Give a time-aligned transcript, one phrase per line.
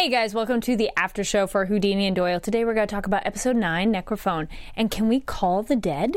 [0.00, 2.40] Hey guys, welcome to the after show for Houdini and Doyle.
[2.40, 4.48] Today we're going to talk about episode 9, Necrophone.
[4.74, 6.16] And can we call the dead?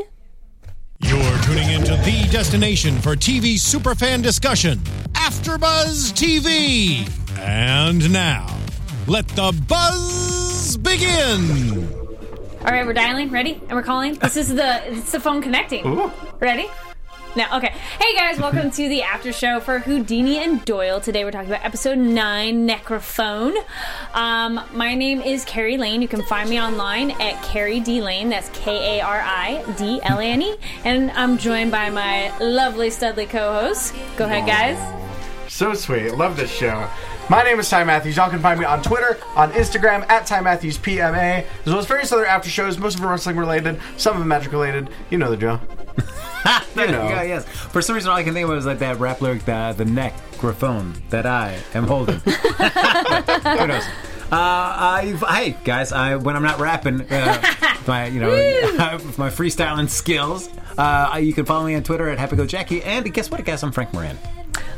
[1.00, 4.78] You're tuning into the destination for TV superfan discussion,
[5.12, 7.06] AfterBuzz TV.
[7.38, 8.58] And now,
[9.06, 11.86] let the buzz begin.
[12.60, 13.28] All right, we're dialing.
[13.28, 13.60] Ready?
[13.68, 14.14] And we're calling.
[14.14, 16.10] This is the it's the phone connecting.
[16.40, 16.68] Ready?
[17.36, 17.74] No, okay.
[18.00, 21.00] Hey guys, welcome to the after show for Houdini and Doyle.
[21.00, 23.56] Today we're talking about episode 9, Necrophone.
[24.12, 26.00] Um, my name is Kari Lane.
[26.00, 28.28] You can find me online at Kari D Lane.
[28.28, 30.56] That's K A R I D L A N E.
[30.84, 33.96] And I'm joined by my lovely Studley co host.
[34.16, 34.78] Go ahead, guys.
[35.52, 36.14] So sweet.
[36.14, 36.88] Love this show.
[37.28, 38.16] My name is Ty Matthews.
[38.16, 41.86] Y'all can find me on Twitter, on Instagram, at Ty Matthews PMA, as well as
[41.86, 44.88] various other after shows, most of them are wrestling related, some of them magic related.
[45.10, 45.60] You know the drill.
[46.76, 47.08] you know.
[47.08, 47.46] Yes.
[47.48, 49.84] For some reason, all I can think of was like that rap lyric, the, the
[49.84, 52.16] necrophone that I am holding.
[52.24, 53.84] Who knows?
[54.32, 57.54] Uh, I, hey guys, I when I'm not rapping, uh,
[57.86, 62.18] my you know with my freestyling skills, uh, you can follow me on Twitter at
[62.18, 62.84] HappyGoJackie.
[62.84, 63.62] And guess what, guys?
[63.62, 64.18] I'm Frank Moran.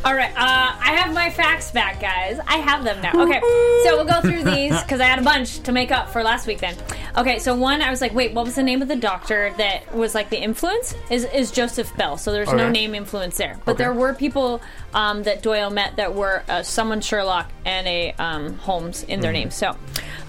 [0.05, 0.37] All right, uh,
[0.79, 2.39] I have my facts back, guys.
[2.47, 3.25] I have them now.
[3.25, 3.41] Okay,
[3.83, 6.47] so we'll go through these because I had a bunch to make up for last
[6.47, 6.61] week.
[6.61, 6.77] Then,
[7.19, 9.93] okay, so one, I was like, wait, what was the name of the doctor that
[9.93, 10.95] was like the influence?
[11.11, 12.17] Is is Joseph Bell?
[12.19, 12.71] So there's no Okay.
[12.71, 13.85] name influence there, but Okay.
[13.85, 14.63] there were people
[14.95, 19.33] um, that Doyle met that were uh, someone Sherlock and a um, Holmes in their
[19.33, 19.51] name.
[19.51, 19.77] So,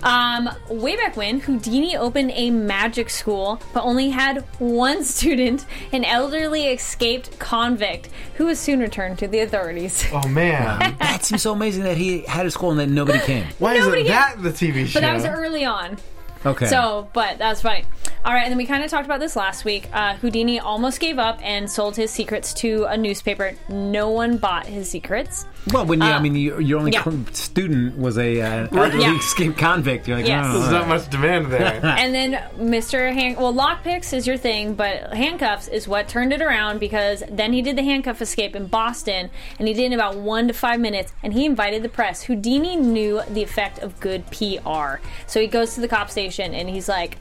[0.01, 6.03] um, way back when, Houdini opened a magic school, but only had one student, an
[6.03, 10.05] elderly escaped convict, who was soon returned to the authorities.
[10.13, 10.95] Oh man.
[10.99, 13.45] That seems so amazing that he had a school and that nobody came.
[13.59, 14.99] Why is Nobody it that the TV show?
[14.99, 15.97] But that was early on.
[16.45, 16.65] Okay.
[16.67, 17.83] So, but that's funny.
[18.23, 19.89] All right, and then we kind of talked about this last week.
[19.93, 23.53] Uh, Houdini almost gave up and sold his secrets to a newspaper.
[23.69, 25.45] No one bought his secrets.
[25.73, 27.03] Well, when you, I mean, you, your only yeah.
[27.31, 29.17] student was a uh, Yeah.
[29.17, 30.07] escaped convict.
[30.07, 30.45] You're like, Yes.
[30.47, 31.81] oh, There's not much demand there.
[31.97, 33.13] And then Mr.
[33.13, 37.53] Hand well, lockpicks is your thing, but handcuffs is what turned it around because then
[37.53, 39.29] he did the handcuff escape in Boston,
[39.59, 42.23] and he did it in about one to five minutes, and he invited the press.
[42.23, 44.95] Houdini knew the effect of good PR,
[45.27, 47.17] so he goes to the cop station and he's like,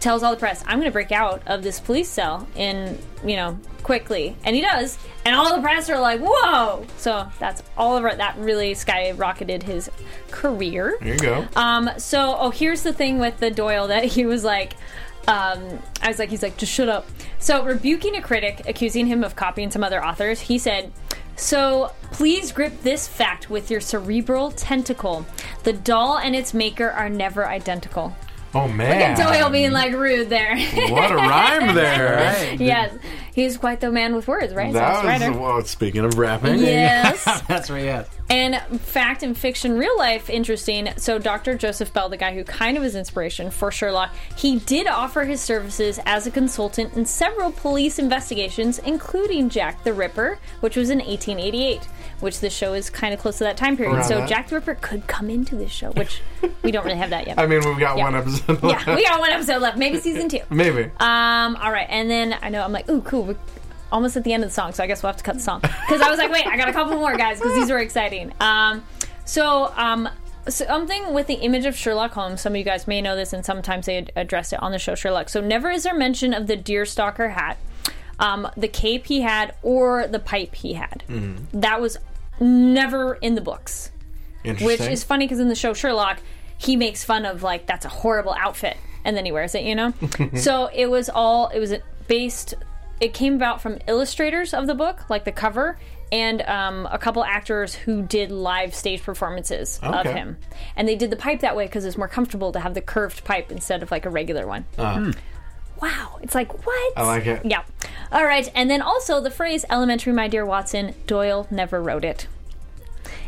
[0.00, 3.36] tells all the press, "I'm going to break out of this police cell in you
[3.36, 7.96] know quickly," and he does, and all the press are like, "Whoa!" So that's all
[7.96, 8.14] over.
[8.14, 9.90] That really skyrocketed his
[10.30, 10.98] career.
[11.02, 11.46] Here you go.
[11.56, 14.74] Um, so, oh, here's the thing with the Doyle that he was like,
[15.28, 17.06] um, I was like, he's like, just shut up.
[17.38, 20.92] So, rebuking a critic, accusing him of copying some other authors, he said,
[21.36, 25.26] so please grip this fact with your cerebral tentacle.
[25.64, 28.14] The doll and its maker are never identical.
[28.54, 29.16] Oh man.
[29.16, 30.56] Doyle being like rude there.
[30.90, 32.16] what a rhyme there.
[32.50, 32.60] Right.
[32.60, 32.94] yes,
[33.34, 34.72] he's quite the man with words, right?
[34.72, 35.32] That was writer.
[35.32, 36.58] well, speaking of rapping.
[36.58, 37.24] Yes.
[37.48, 37.84] That's right.
[37.84, 38.04] Yeah.
[38.28, 40.88] And fact and fiction, real life, interesting.
[40.96, 41.54] So, Dr.
[41.54, 45.40] Joseph Bell, the guy who kind of was inspiration for Sherlock, he did offer his
[45.42, 50.98] services as a consultant in several police investigations, including Jack the Ripper, which was in
[50.98, 51.86] 1888,
[52.22, 53.94] which this show is kind of close to that time period.
[53.94, 54.28] Around so, that.
[54.28, 56.22] Jack the Ripper could come into this show, which
[56.62, 57.38] we don't really have that yet.
[57.38, 58.04] I mean, we've got Yeah.
[58.04, 58.86] one episode left.
[58.86, 60.40] yeah, we got one episode left, maybe season two.
[60.50, 60.84] Maybe.
[61.00, 63.24] Um, all right, and then I know I'm like, ooh, cool.
[63.24, 63.36] We're
[63.90, 65.40] almost at the end of the song, so I guess we'll have to cut the
[65.42, 67.78] song because I was like, wait, I got a couple more guys because these were
[67.80, 68.32] exciting.
[68.40, 68.84] Um,
[69.24, 70.08] so um.
[70.48, 73.44] Something with the image of Sherlock Holmes, some of you guys may know this, and
[73.46, 75.28] sometimes they ad- address it on the show Sherlock.
[75.28, 77.58] So, never is there mention of the deerstalker hat,
[78.18, 81.04] um, the cape he had, or the pipe he had.
[81.52, 81.96] That was
[82.40, 83.90] never in the books
[84.44, 86.18] which is funny because in the show Sherlock,
[86.58, 89.74] he makes fun of like that's a horrible outfit, and then he wears it, you
[89.74, 89.92] know.
[90.34, 91.74] so it was all it was
[92.08, 92.54] based.
[93.00, 95.76] It came about from illustrators of the book, like the cover,
[96.12, 100.36] and um, a couple actors who did live stage performances of him,
[100.76, 103.24] and they did the pipe that way because it's more comfortable to have the curved
[103.24, 104.64] pipe instead of like a regular one.
[105.82, 106.92] Wow, it's like what?
[106.96, 107.44] I like it.
[107.44, 107.64] Yeah.
[108.12, 112.28] All right, and then also the phrase "elementary, my dear Watson." Doyle never wrote it.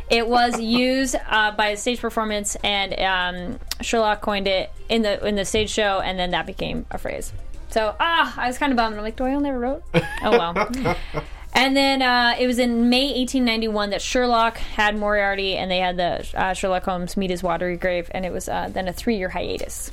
[0.09, 5.23] It was used uh, by a stage performance, and um, Sherlock coined it in the
[5.27, 7.33] in the stage show, and then that became a phrase.
[7.71, 8.95] So ah, I was kind of bummed.
[8.95, 9.83] I'm like, Doyle never wrote.
[10.23, 10.95] Oh well.
[11.57, 15.95] And then uh, it was in May 1891 that Sherlock had Moriarty, and they had
[15.95, 19.29] the uh, Sherlock Holmes meet his watery grave, and it was uh, then a three-year
[19.29, 19.89] hiatus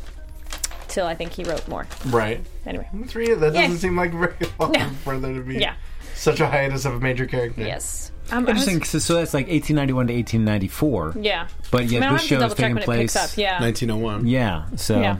[0.92, 1.86] till I think he wrote more.
[2.06, 2.40] right.
[2.66, 3.26] Anyway, Three.
[3.28, 3.76] That doesn't Yeah.
[3.76, 4.88] seem like very long No.
[5.04, 5.74] for there to be yeah,
[6.14, 7.62] such a hiatus of a major character.
[7.62, 8.12] yes.
[8.30, 8.84] Um, I was- Interesting.
[8.84, 11.14] So, so that's like 1891 to 1894.
[11.20, 11.48] yeah.
[11.70, 12.84] But yet I mean, I'll this have to show is double check taking when it
[12.86, 13.12] place.
[13.14, 13.36] picks up.
[13.38, 13.60] Yeah.
[13.60, 14.26] 1901.
[14.28, 14.64] Yeah.
[14.76, 15.16] So Yeah.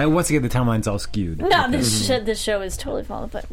[0.00, 1.38] Uh, once again, the timeline's all skewed.
[1.40, 3.28] No, this sh- this show is totally falling.
[3.32, 3.46] But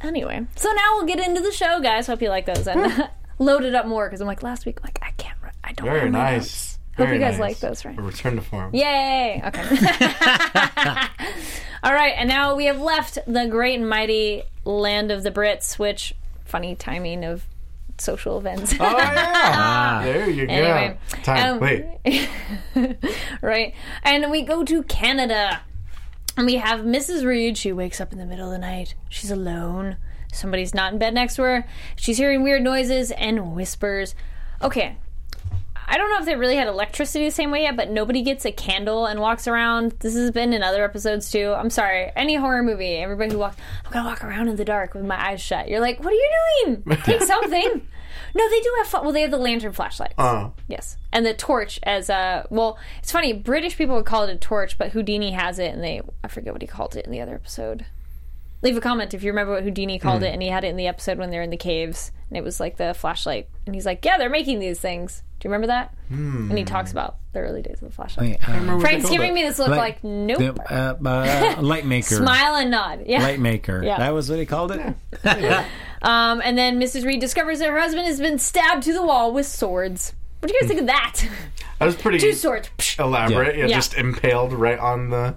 [0.00, 2.06] anyway, so now we'll get into the show, guys.
[2.08, 4.98] Hope you like those and load it up more because I'm like last week, like
[5.02, 5.86] I can't, write- I don't.
[5.86, 6.77] Very have my nice.
[6.98, 7.40] Hope Very you guys nice.
[7.40, 7.96] like those, right?
[7.96, 8.74] A return to form.
[8.74, 9.40] Yay!
[9.46, 9.62] Okay.
[11.84, 15.78] All right, and now we have left the great and mighty land of the Brits,
[15.78, 16.12] which
[16.44, 17.46] funny timing of
[17.98, 18.74] social events.
[18.80, 20.00] Oh yeah.
[20.04, 20.52] there you go.
[20.52, 21.54] Anyway, Time.
[21.54, 22.28] um, Wait.
[23.42, 23.74] right?
[24.02, 25.60] And we go to Canada.
[26.36, 27.24] And we have Mrs.
[27.24, 27.56] Reed.
[27.58, 28.94] She wakes up in the middle of the night.
[29.08, 29.96] She's alone.
[30.32, 31.66] Somebody's not in bed next to her.
[31.96, 34.14] She's hearing weird noises and whispers.
[34.62, 34.96] Okay.
[35.90, 38.44] I don't know if they really had electricity the same way yet, but nobody gets
[38.44, 39.94] a candle and walks around.
[40.00, 41.54] This has been in other episodes too.
[41.56, 42.10] I'm sorry.
[42.14, 43.56] Any horror movie, everybody who walks,
[43.86, 45.68] I'm gonna walk around in the dark with my eyes shut.
[45.68, 46.30] You're like, what are you
[46.66, 46.98] doing?
[47.04, 47.88] Take something.
[48.34, 49.02] no, they do have fun.
[49.04, 50.14] Well, they have the lantern flashlights.
[50.18, 50.52] Oh.
[50.68, 52.78] Yes, and the torch as a well.
[52.98, 53.32] It's funny.
[53.32, 56.52] British people would call it a torch, but Houdini has it, and they I forget
[56.52, 57.86] what he called it in the other episode.
[58.62, 60.76] Leave a comment if you remember what Houdini called it, and he had it in
[60.76, 63.86] the episode when they're in the caves, and it was like the flashlight, and he's
[63.86, 65.94] like, "Yeah, they're making these things." Do you remember that?
[66.10, 68.40] And he talks about the early days of the flashlight.
[68.48, 70.38] Uh, Frank's giving me this look like, nope.
[70.38, 72.16] the, uh, uh, light maker.
[72.16, 73.04] Smile and nod.
[73.06, 73.22] Yeah.
[73.22, 73.80] Light maker.
[73.84, 73.98] Yeah.
[73.98, 74.94] That was what he called it.
[76.00, 77.04] Um, and then Mrs.
[77.04, 80.12] Reed discovers that her husband has been stabbed to the wall with swords.
[80.38, 81.20] What do you guys think of that?
[81.80, 82.70] That was pretty Two swords.
[82.78, 83.00] Psh.
[83.00, 83.56] elaborate.
[83.56, 83.66] Yeah.
[83.66, 83.74] Yeah.
[83.74, 85.34] just impaled right on the,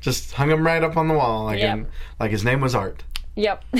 [0.00, 1.76] just hung him right up on the wall, like Yep.
[1.78, 1.86] in,
[2.20, 3.02] like his name was Art.
[3.36, 3.64] Yep.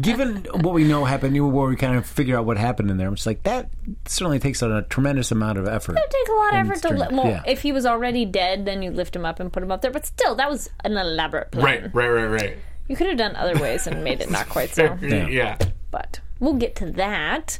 [0.00, 2.96] Given what we know happened, you where we kind of figure out what happened in
[2.96, 3.70] there, I'm just like that
[4.06, 5.96] certainly takes a tremendous amount of effort.
[5.96, 6.78] It takes a lot of effort to.
[6.88, 7.42] strength, Li- well, yeah.
[7.46, 9.90] if he was already dead, then you lift him up and put him up there.
[9.92, 11.64] But still, that was an elaborate plan.
[11.64, 12.56] Right, right, right, right.
[12.88, 14.98] You could have done other ways and made it not quite so.
[15.00, 15.28] Yeah.
[15.28, 15.58] yeah.
[15.90, 17.58] But we'll get to that.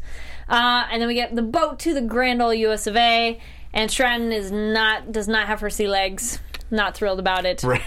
[0.48, 3.40] Uh, and then we get the boat to the Grand Ole US of A.
[3.76, 6.40] And Stratton is not does not have her sea legs.
[6.70, 7.62] Not thrilled about it.
[7.62, 7.82] Right.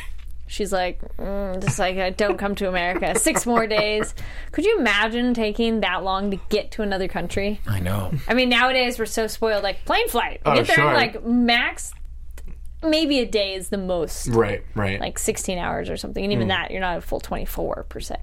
[0.47, 3.18] She's like, mm, just like, don't come to America.
[3.19, 4.15] Six more days.
[4.51, 7.59] Could you imagine taking that long to get to another country?
[7.68, 8.12] I know.
[8.27, 9.63] I mean, nowadays we're so spoiled.
[9.63, 10.89] Like plane flight, Oh, get there sure.
[10.89, 11.91] in like max,
[12.83, 14.27] maybe a day is the most.
[14.30, 15.00] Right, right.
[15.00, 16.50] Like 16 hours or something, and even Hmm.
[16.50, 18.15] that, you're not a full 24 per se.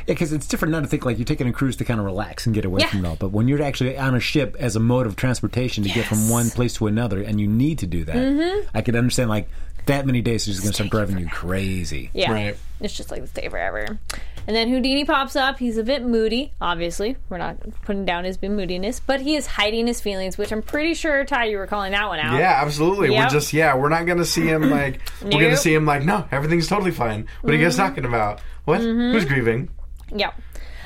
[0.00, 2.06] Yeah, because it's different now to think like you're taking a cruise to kind of
[2.06, 2.88] relax and get away Yeah.
[2.88, 3.16] from it all.
[3.16, 6.28] But when you're actually on a ship as a mode of transportation to get from
[6.28, 8.68] one place to another, and you need to do that, Mm-hmm.
[8.74, 9.48] I could understand like
[9.86, 12.10] that many days is just going to start driving you crazy.
[12.14, 12.56] Yeah, Right.
[12.80, 13.98] it's just like the stay forever.
[14.46, 15.58] And then Houdini pops up.
[15.58, 16.52] He's a bit moody.
[16.60, 20.62] Obviously, we're not putting down his moodiness, but he is hiding his feelings, which I'm
[20.62, 22.38] pretty sure Ty, you were calling that one out.
[22.38, 23.10] Yeah, absolutely.
[23.10, 25.56] We're just yeah, we're not gonna see him like we're gonna Mm-hmm.
[25.56, 27.26] see him like no, everything's totally fine.
[27.42, 28.40] What are you guys talking about?
[28.64, 28.80] What?
[28.80, 29.68] Who's grieving?
[30.14, 30.30] Yeah.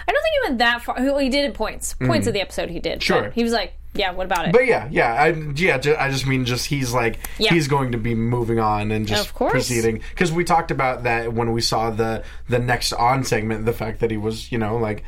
[0.09, 0.97] I don't think he went that far.
[0.99, 1.95] Well, he did points.
[1.95, 2.29] Points mm-hmm.
[2.29, 3.03] of the episode he did.
[3.03, 3.23] Sure.
[3.23, 4.53] But He was like, yeah, what about it?
[4.53, 7.53] But yeah, yeah, I yeah, ju- I just mean just he's like Yeah.
[7.53, 9.53] he's going to be moving on and just Of course.
[9.53, 13.73] proceeding because we talked about that when we saw the the next on segment, the
[13.73, 15.03] fact that he was you know like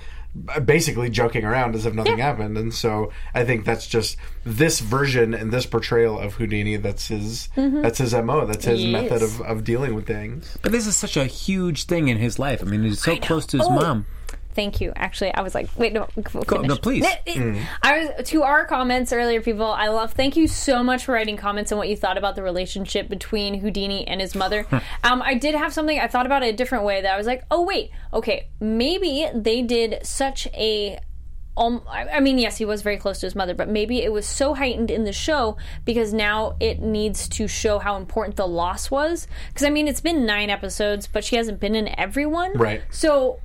[0.64, 2.25] basically joking around as if nothing Yeah.
[2.26, 6.76] happened, and so I think that's just this version and this portrayal of Houdini.
[6.76, 7.82] That's his mm-hmm.
[7.82, 8.46] that's his mo.
[8.46, 8.93] That's his Yes.
[9.02, 10.56] method of, of dealing with things.
[10.62, 12.62] But this is such a huge thing in his life.
[12.62, 13.70] I mean, he's so close to his Oh.
[13.70, 14.06] mom.
[14.58, 14.93] Thank you.
[14.96, 16.08] Actually, I was like, wait, no,
[16.46, 17.06] Go- no, please.
[17.81, 19.66] I was to our comments earlier, people.
[19.66, 20.14] I love.
[20.14, 23.60] Thank you so much for writing comments on what you thought about the relationship between
[23.60, 24.66] Houdini and his mother.
[25.05, 26.00] um, I did have something.
[26.00, 27.02] I thought about it a different way.
[27.02, 30.99] That I was like, oh wait, okay, maybe they did such a
[31.56, 34.12] um, I I mean, yes, he was very close to his mother, but maybe it
[34.12, 38.48] was so heightened in the show because now it needs to show how important the
[38.48, 39.29] loss was.
[39.50, 42.82] Because I mean, it's been nine episodes, but she hasn't been in every one, Right.
[42.91, 43.38] So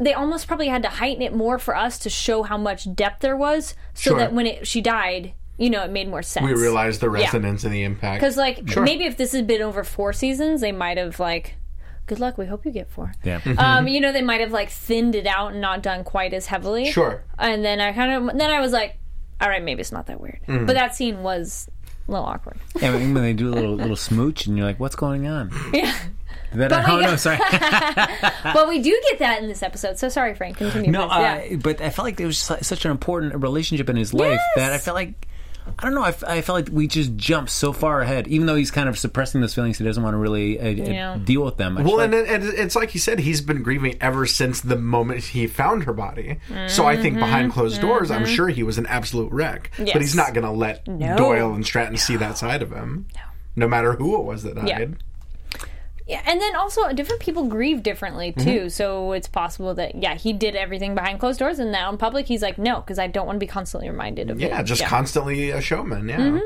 [0.00, 3.20] they almost probably had to heighten it more for us to show how much depth
[3.20, 4.18] there was, so Sure.
[4.18, 6.44] that when it she died, you know, it made more sense.
[6.44, 8.20] We realized the resonance and the impact.
[8.20, 11.56] because like maybe if this had been over four seasons, they might have like.
[12.06, 12.36] Good luck.
[12.38, 13.12] We hope you get four.
[13.22, 13.38] Yeah.
[13.56, 16.46] Um, you know, they might have like thinned it out and not done quite as
[16.46, 16.90] heavily.
[16.90, 17.22] Sure.
[17.38, 18.98] And then I kind of then I was like,
[19.40, 20.40] all right, maybe it's not that weird.
[20.48, 20.66] Mm.
[20.66, 21.68] But that scene was
[22.08, 22.58] a little awkward.
[22.80, 25.52] Yeah, when when they do a little little smooch, and you're like, "What's going on?"
[25.72, 25.94] Yeah.
[26.52, 27.38] That, But we oh no, sorry.
[28.44, 29.98] but we do get that in this episode.
[29.98, 30.56] So sorry, Frank.
[30.58, 30.90] Continue.
[30.90, 31.18] No, uh,
[31.50, 31.56] yeah.
[31.56, 34.78] but I felt like there was such an important relationship in his life that I
[34.78, 35.26] felt like
[35.78, 36.02] I don't know.
[36.02, 39.40] I felt like we just jumped so far ahead, even though he's kind of suppressing
[39.40, 39.78] those feelings.
[39.78, 41.18] He doesn't want to really uh, uh, Yeah.
[41.22, 41.78] deal with them.
[41.78, 44.62] I Well, and, like- it, and it's like he said, he's been grieving ever since
[44.62, 46.40] the moment he found her body.
[46.66, 49.70] So I think behind closed doors, I'm sure he was an absolute wreck.
[49.76, 50.00] But Mm-hmm.
[50.00, 51.16] He's not going to let No.
[51.16, 53.06] Doyle and Stratton see that side of him.
[53.54, 53.68] No.
[53.68, 54.66] matter who it was that died.
[54.66, 54.86] Yeah.
[56.10, 58.44] Yeah, and then also different people grieve differently Mm-hmm.
[58.48, 58.68] too.
[58.70, 62.26] So it's possible that yeah, he did everything behind closed doors, and now in public
[62.26, 64.48] he's like, no, because I don't want to be constantly reminded of it.
[64.48, 66.08] Yeah, just constantly a showman.
[66.08, 66.40] Yeah.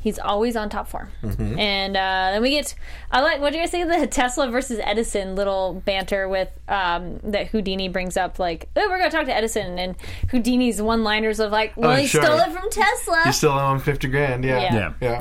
[0.00, 1.10] He's always on top form.
[1.24, 1.58] Mm-hmm.
[1.58, 2.72] And uh, then we get,
[3.10, 6.48] I like, what do you guys think of the Tesla versus Edison little banter with
[6.68, 8.38] um, that Houdini brings up?
[8.38, 9.76] Like, oh, we're going to talk to Edison.
[9.76, 9.96] And
[10.30, 12.22] Houdini's one liners of like, well, Oh, he sure.
[12.22, 13.22] stole it from Tesla.
[13.26, 14.44] You still owe him fifty grand.
[14.44, 14.60] Yeah.
[14.60, 14.74] Yeah.
[14.74, 14.92] Yeah.
[15.00, 15.20] Yeah.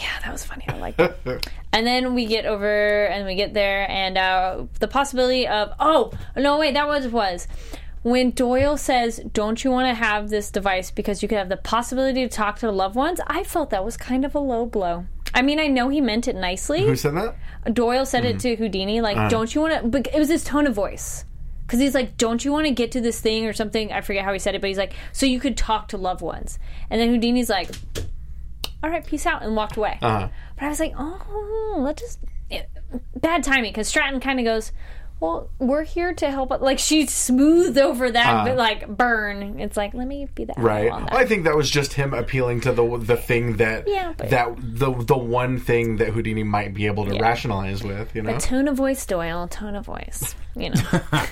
[0.00, 0.64] Yeah, that was funny.
[0.68, 1.18] I like that.
[1.72, 6.12] and then we get over and we get there, and uh, the possibility of oh
[6.36, 7.46] no wait that was was
[8.02, 11.58] when Doyle says, "Don't you want to have this device because you could have the
[11.58, 15.06] possibility to talk to loved ones?" I felt that was kind of a low blow.
[15.34, 16.86] I mean, I know he meant it nicely.
[16.86, 17.74] Who said that?
[17.74, 20.66] Doyle said it to Houdini, like, "Don't you want to?" But it was his tone
[20.66, 21.24] of voice.
[21.66, 23.92] Because he's like, don't you want to get to this thing or something?
[23.92, 26.20] I forget how he said it, but he's like, so you could talk to loved
[26.20, 26.58] ones.
[26.90, 27.70] And then Houdini's like,
[28.82, 29.98] all right, peace out, and walked away.
[30.00, 30.28] Uh-huh.
[30.56, 32.18] But I was like, oh, that just
[33.16, 34.72] bad timing because Stratton kind of goes,
[35.20, 36.50] well, we're here to help.
[36.62, 39.60] Like she smoothed over that, but like burn.
[39.60, 40.62] It's like, let me be the Uh-huh.
[40.66, 40.90] Right.
[40.90, 41.10] that.
[41.12, 44.30] Well, I think that was just him appealing to the the thing that Yeah, but-
[44.30, 48.14] that the the one thing that Houdini might be able to rationalize with.
[48.16, 48.38] You know.
[48.38, 49.46] tone of voice, Doyle.
[49.46, 50.34] Tone of voice.
[50.56, 51.00] You know.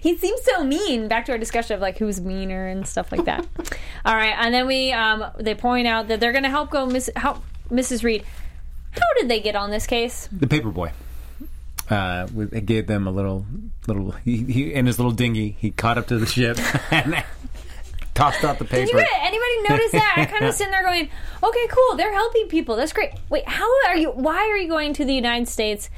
[0.00, 1.08] he seems so mean.
[1.08, 3.46] Back to our discussion of like who's meaner and stuff like that.
[4.04, 6.86] All right, and then we um they point out that they're going to help go
[6.86, 8.02] Miss help Mrs.
[8.04, 8.24] Reed.
[8.92, 10.28] How did they get on this case?
[10.30, 10.92] The paperboy.
[11.90, 13.44] Uh, we- it gave them a little,
[13.86, 14.12] little.
[14.24, 15.56] He, he in his little dinghy.
[15.58, 16.58] He caught up to the ship
[16.92, 17.24] and
[18.14, 18.98] tossed out the Did paper.
[18.98, 20.14] you anybody notice that?
[20.16, 21.08] I kind of sitting there going,
[21.42, 21.96] "Okay, cool.
[21.96, 22.76] They're helping people.
[22.76, 24.10] That's great." Wait, how are you?
[24.10, 25.90] Why are you going to the United States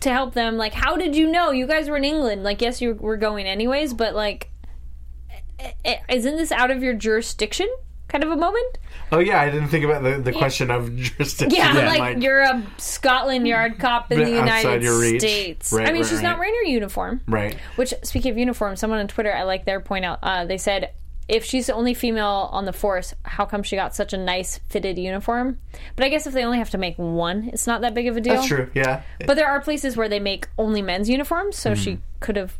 [0.00, 0.56] to help them?
[0.56, 1.50] Like, how did you know?
[1.50, 2.42] You guys were in England.
[2.42, 4.50] Like, yes, you were going anyways, but like,
[6.08, 7.68] isn't this out of your jurisdiction?
[8.08, 8.78] Kind of a moment.
[9.12, 11.56] Oh yeah, I didn't think about the, the question of jurisdiction.
[11.56, 15.20] Yeah, and, like, you're a Scotland Yard cop in the United.
[15.20, 15.72] States.
[15.72, 17.20] Right, I mean, right, she's not wearing her uniform.
[17.28, 17.56] right.
[17.76, 20.18] Which, speaking of uniform, someone on Twitter, I like their point out.
[20.22, 20.92] Uh, they said,
[21.30, 24.58] if she's the only female on the force, how come she got such a nice
[24.68, 25.58] fitted uniform?
[25.96, 28.16] But I guess if they only have to make one, it's not that big of
[28.16, 28.34] a deal.
[28.34, 28.70] That's true.
[28.74, 29.02] Yeah.
[29.26, 32.00] But there are places where they make only men's uniforms, so she Mm-hmm.
[32.20, 32.58] could have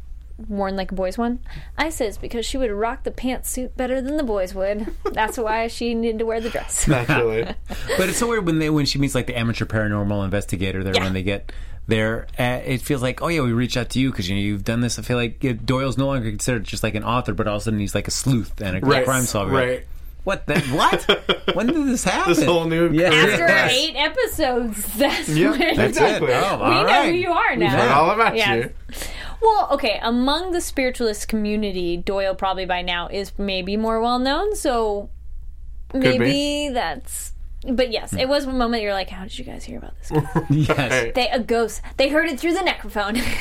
[0.48, 1.38] worn like a boy's one.
[1.76, 4.86] I says because she would rock the pantsuit better than the boys would.
[5.12, 6.88] That's why she needed to wear the dress.
[6.88, 7.42] Naturally.
[7.98, 10.94] But it's so weird when they when she meets like the amateur paranormal investigator there
[10.94, 11.04] Yeah.
[11.04, 11.52] when they get
[11.90, 12.26] there.
[12.38, 14.64] Uh, it feels like oh yeah we reached out to you because you know you've
[14.64, 14.98] done this.
[14.98, 17.60] I feel like yeah, Doyle's no longer considered just like an author, but all of
[17.62, 19.04] a sudden he's like a sleuth and a Right.
[19.04, 19.52] crime solver.
[19.52, 19.86] Right.
[20.24, 20.46] What?
[20.46, 21.46] The, what?
[21.54, 22.34] when did this happen?
[22.34, 23.08] This whole new Yeah.
[23.08, 23.72] After Yes.
[23.72, 26.28] eight episodes, that's Yeah, when that's Exactly.
[26.28, 26.34] Exactly.
[26.34, 27.10] Oh, we all know right.
[27.10, 27.78] who you are now.
[27.78, 28.64] Learn all about Yes.
[28.64, 28.72] you.
[29.42, 34.54] Well, okay, among the spiritualist community, Doyle probably by now is maybe more well known,
[34.54, 35.08] so
[35.94, 37.32] maybe that's.
[37.68, 40.10] But yes, it was one moment you're like, "How did you guys hear about this?"
[40.10, 41.12] guy?" Yes.
[41.14, 41.82] they a ghost.
[41.98, 43.18] They heard it through the necrophone.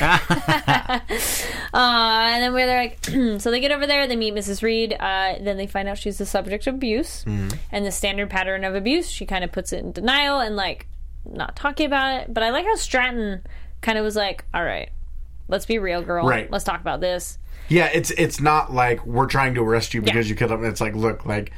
[1.74, 2.98] uh, and then we're like,
[3.40, 4.06] so they get over there.
[4.06, 4.62] They meet Mrs.
[4.62, 4.92] Reed.
[4.92, 8.74] Uh, then they find out she's the subject of abuse, and the standard pattern of
[8.74, 9.08] abuse.
[9.08, 10.86] She kind of puts it in denial and like
[11.24, 12.34] not talking about it.
[12.34, 13.42] But I like how Stratton
[13.80, 14.90] kind of was like, "All right,
[15.48, 16.26] let's be real, girl.
[16.26, 16.50] Right.
[16.50, 20.26] Let's talk about this." Yeah, it's it's not like we're trying to arrest you because
[20.26, 20.30] Yeah.
[20.30, 20.64] you killed him.
[20.64, 21.52] It's like, look, like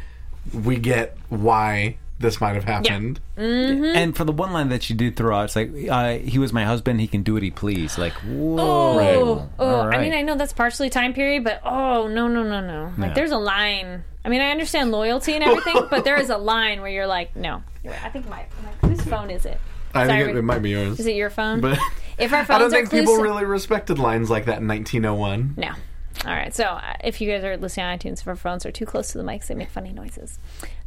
[0.52, 3.20] we get why this might have happened.
[3.36, 6.52] And for the one line that she did throw out, it's like uh, he was
[6.52, 7.00] my husband.
[7.00, 7.98] He can do what he please.
[7.98, 8.58] Like whoa.
[8.60, 12.42] Oh, oh All I mean, I know that's partially time period, but oh no, no,
[12.42, 12.92] no, no!
[12.96, 13.14] Like, Yeah.
[13.14, 14.04] there's a line.
[14.24, 17.34] I mean, I understand loyalty and everything, but there is a line where you're like,
[17.36, 17.62] no.
[17.84, 19.58] I think my, my whose phone is it?
[19.94, 20.30] I think Sorry.
[20.30, 21.00] it, it might be yours.
[21.00, 21.60] Is it your phone?
[21.60, 21.78] But
[22.18, 25.54] if our I don't are think people clues- really respected lines like that in 1901.
[25.56, 25.70] No.
[26.24, 26.54] All right.
[26.54, 29.10] So uh, if you guys are listening on iTunes, if our phones are too close
[29.12, 30.38] to the mics, they make funny noises.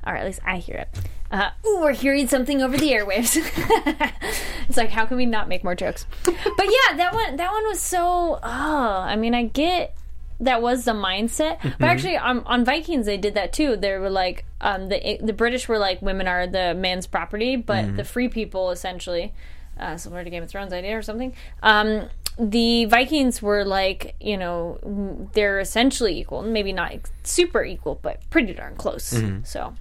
[0.06, 1.00] Or at least I hear it.
[1.32, 3.36] Uh, ooh, we're hearing something over the airwaves.
[4.70, 6.06] it's like, how can we not make more jokes?
[6.24, 8.40] But yeah, that one, that one was so.
[8.42, 9.96] Oh, I mean, I get
[10.40, 13.76] that was the mindset, but actually, on, on Vikings they did that too.
[13.78, 17.96] They were like, um, the the British were like, women are the man's property, but
[17.96, 19.34] the free people essentially,
[19.80, 21.34] uh, similar to Game of Thrones idea or something.
[21.64, 26.42] Um, the Vikings were like, you know, they're essentially equal.
[26.42, 26.94] Maybe not
[27.24, 29.14] super equal, but pretty darn close.
[29.44, 29.74] So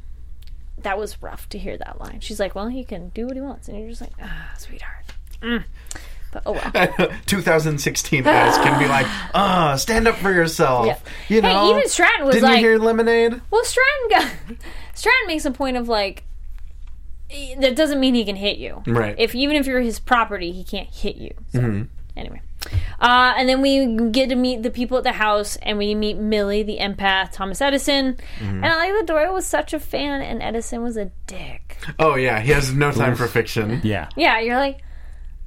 [0.85, 2.21] that was rough to hear that line.
[2.21, 3.69] She's like, well, he can do what he wants.
[3.69, 5.05] And you're just like, ah, sweetheart.
[5.43, 5.65] Mm.
[6.33, 7.11] But oh well.
[7.27, 10.87] 2016 as can be like, ah, stand up for yourself.
[10.87, 10.99] Yeah.
[11.29, 13.41] You Hey, know, even Stratton was Didn't like- you hear Lemonade?
[13.51, 14.33] Well, Stratton got,
[14.95, 16.25] Stratton makes a point of like,
[17.59, 18.83] that doesn't mean he can hit you.
[18.87, 19.15] Right.
[19.19, 21.35] If even if you're his property, he can't hit you.
[21.53, 21.87] So,
[22.17, 22.41] Anyway,
[23.01, 26.17] uh, and then we get to meet the people at the house, and we meet
[26.17, 30.43] Millie, the empath, Thomas Edison, and I like that Doyle was such a fan, and
[30.43, 31.77] Edison was a dick.
[31.99, 33.81] Oh yeah, he has no time for fiction.
[33.83, 34.09] Yeah.
[34.17, 34.81] Yeah, you're like.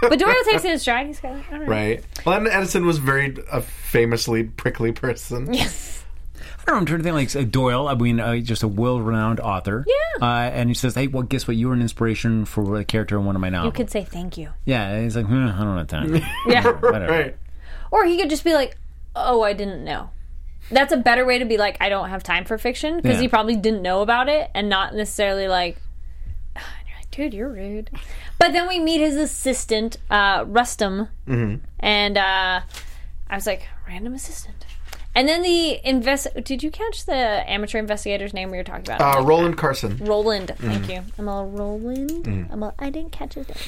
[0.00, 1.06] but Doyle takes it in stride.
[1.06, 1.68] He's kind of like, all right.
[1.68, 2.04] Right.
[2.24, 5.52] Well, and Edison was very a famously prickly person.
[5.52, 5.97] Yes.
[6.68, 7.88] I don't know, I'm trying to think like uh, Doyle.
[7.88, 9.84] I mean, uh, just a world-renowned author.
[9.86, 10.26] Yeah.
[10.26, 11.56] Uh, and he says, "Hey, well, guess what?
[11.56, 14.04] You were an inspiration for a character in one of my novels." You could say
[14.04, 14.50] thank you.
[14.66, 14.88] yeah.
[14.90, 16.14] And he's like, hmm, I don't have time.
[16.46, 16.64] Yeah.
[16.80, 17.06] Whatever.
[17.12, 17.36] Right.
[17.90, 18.76] Or he could just be like,
[19.16, 20.10] "Oh, I didn't know."
[20.70, 23.22] That's a better way to be like, "I don't have time for fiction," because Yeah.
[23.22, 25.80] he probably didn't know about it, and not necessarily like,
[26.54, 27.90] and you're like, "Dude, you're rude."
[28.38, 31.08] But then we meet his assistant, uh, Rustum,
[31.80, 32.60] and uh,
[33.30, 34.66] I was like, "Random assistant."
[35.18, 36.28] And then the invest.
[36.44, 39.00] Did you catch the amateur investigator's name we were talking about?
[39.00, 39.96] Uh, Roland Carson.
[39.96, 40.52] Roland.
[40.58, 41.02] Thank you.
[41.18, 42.48] I'm all Roland.
[42.52, 43.58] I'm all, I didn't catch his name.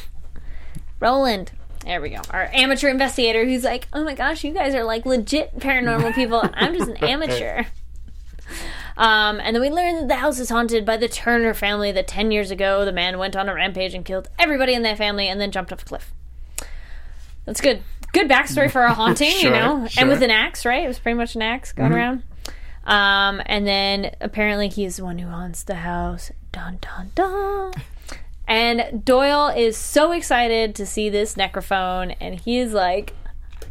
[1.00, 1.50] Roland.
[1.84, 2.20] There we go.
[2.30, 6.40] Our amateur investigator who's like, oh my gosh, you guys are like legit paranormal people.
[6.40, 7.64] and I'm just an amateur.
[8.96, 11.90] Um, and then we learn that the house is haunted by the Turner family.
[11.90, 14.98] That 10 years ago, the man went on a rampage and killed everybody in that
[14.98, 16.12] family and then jumped off a cliff.
[17.44, 17.82] That's good.
[18.12, 19.86] Good backstory for a haunting, Sure, you know?
[19.88, 20.00] sure.
[20.02, 20.84] And with an axe, right?
[20.84, 22.22] It was pretty much an axe going around.
[22.84, 26.30] Um, and then apparently he's the one who haunts the house.
[26.52, 27.72] Dun dun dun.
[28.48, 33.14] And Doyle is so excited to see this necrophone, and he is like,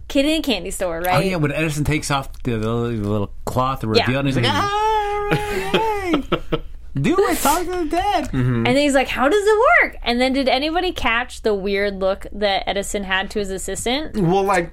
[0.08, 1.16] kid in a candy store, right?
[1.16, 4.20] Oh yeah, when Edison takes off the, the little cloth reveal, Yeah.
[4.20, 6.62] and he's like, "Ah, right, hey.
[6.96, 8.56] do it, talk to the dead." Mm-hmm.
[8.56, 12.00] And then he's like, "How does it work?" And then, did anybody catch the weird
[12.00, 14.18] look that Edison had to his assistant?
[14.18, 14.72] Well, like,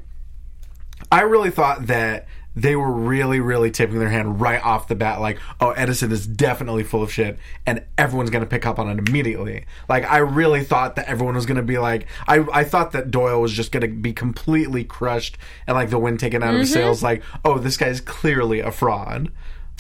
[1.11, 5.21] I really thought that they were really, really tipping their hand right off the bat.
[5.21, 8.89] Like, oh, Edison is definitely full of shit, and everyone's going to pick up on
[8.89, 9.67] it immediately.
[9.91, 13.11] Like, I really thought that everyone was going to be like, I, I thought that
[13.11, 16.61] Doyle was just going to be completely crushed and like the wind taken out of
[16.61, 16.81] his mm-hmm.
[16.81, 17.03] sails.
[17.03, 19.31] Like, oh, this guy's clearly a fraud.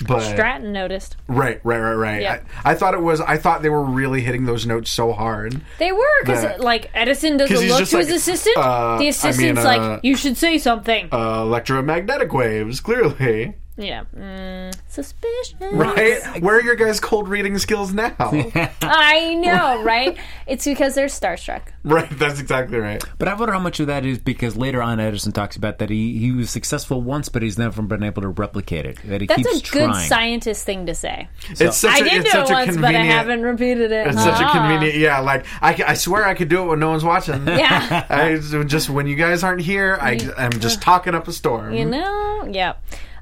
[0.06, 2.20] But Stratton noticed right, right, right, right.
[2.22, 2.40] Yeah.
[2.64, 3.20] I, I thought it was.
[3.22, 5.60] I thought they were really hitting those notes so hard.
[5.78, 8.58] they were because like Edison doesn't look to his assistant.
[8.58, 13.54] uh, the I assistant's mean, uh, like, "You should say something." Uh, electromagnetic waves, clearly.
[13.76, 15.54] Yeah, mm, suspicious.
[15.60, 16.42] Right?
[16.42, 18.14] Where are your guys' cold reading skills now?
[18.82, 20.16] I know, right?
[20.46, 21.62] it's because they're starstruck.
[21.84, 23.02] right, that's exactly right.
[23.18, 25.90] But I wonder how much of that is because later on Edison talks about that
[25.90, 28.98] he, he was successful once, but he's never been able to replicate it.
[29.04, 30.08] That he That's keeps a good trying.
[30.08, 31.28] scientist thing to say.
[31.50, 34.06] It's such I a, did it's do such it once, but I haven't repeated it.
[34.06, 34.52] It's such a Ah.
[34.52, 35.18] convenient, yeah.
[35.20, 37.46] Like I, I swear I could do it when no one's watching.
[37.56, 38.06] Yeah.
[38.10, 41.72] I just when you guys aren't here, I, I'm just talking up a storm.
[41.74, 42.48] You know?
[42.50, 42.74] Yeah.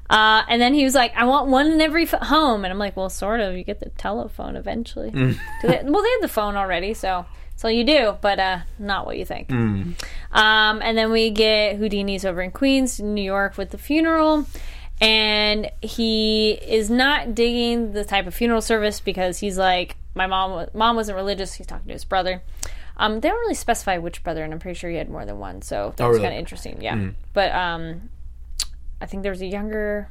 [0.09, 2.63] Uh, and then he was like, I want one in every f- home.
[2.63, 3.55] And I'm like, well, sort of.
[3.57, 5.11] You get the telephone eventually.
[5.11, 5.37] Mm.
[5.61, 7.25] They- well, they had the phone already, so
[7.57, 9.47] so you do, but uh, not what you think.
[9.49, 9.93] Mm.
[10.31, 14.45] Um, and then we get Houdini's over in Queens, New York, with the funeral.
[15.01, 20.67] And he is not digging the type of funeral service because he's like, my mom,
[20.73, 21.53] mom wasn't religious.
[21.53, 22.41] He's talking to his brother.
[22.97, 25.37] Um, they don't really specify which brother, and I'm pretty sure he had more than
[25.37, 25.61] one.
[25.61, 26.27] So that Oh, was really?
[26.27, 26.81] kind of interesting.
[26.81, 28.09] Yeah, but um,
[29.05, 30.09] I think there's a younger.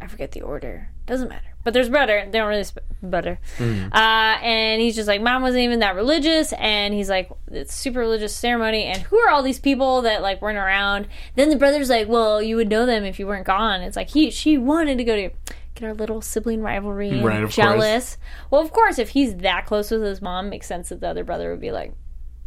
[0.00, 0.88] I forget the order.
[1.06, 1.48] Doesn't matter.
[1.64, 2.28] But there's brother.
[2.30, 3.40] They don't really sp- butter.
[3.58, 3.92] Mm.
[3.92, 6.52] Uh, and he's just like, mom wasn't even that religious.
[6.52, 8.84] And he's like, it's super religious ceremony.
[8.84, 11.08] And who are all these people that like weren't around?
[11.34, 13.80] Then the brother's like, well, you would know them if you weren't gone.
[13.80, 15.30] It's like he she wanted to go to
[15.74, 17.20] get our little sibling rivalry.
[17.20, 17.56] Right, of course.
[17.56, 18.16] jealous.
[18.52, 21.24] Well, of course, if he's that close with his mom, makes sense that the other
[21.24, 21.94] brother would be like,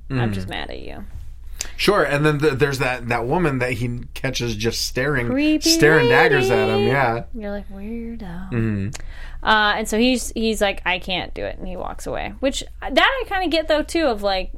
[0.09, 0.33] I'm Mm.
[0.33, 1.03] just mad at you.
[1.75, 6.09] Sure, and then th there's that that woman that he catches just staring, Creepy staring
[6.09, 6.87] daggers at him.
[6.87, 8.51] Yeah, You're like weirdo.
[8.51, 8.89] Mm-hmm.
[9.45, 12.33] Uh, and so he's he's like, I can't do it, and he walks away.
[12.39, 14.51] Which that I kind of get though too, of like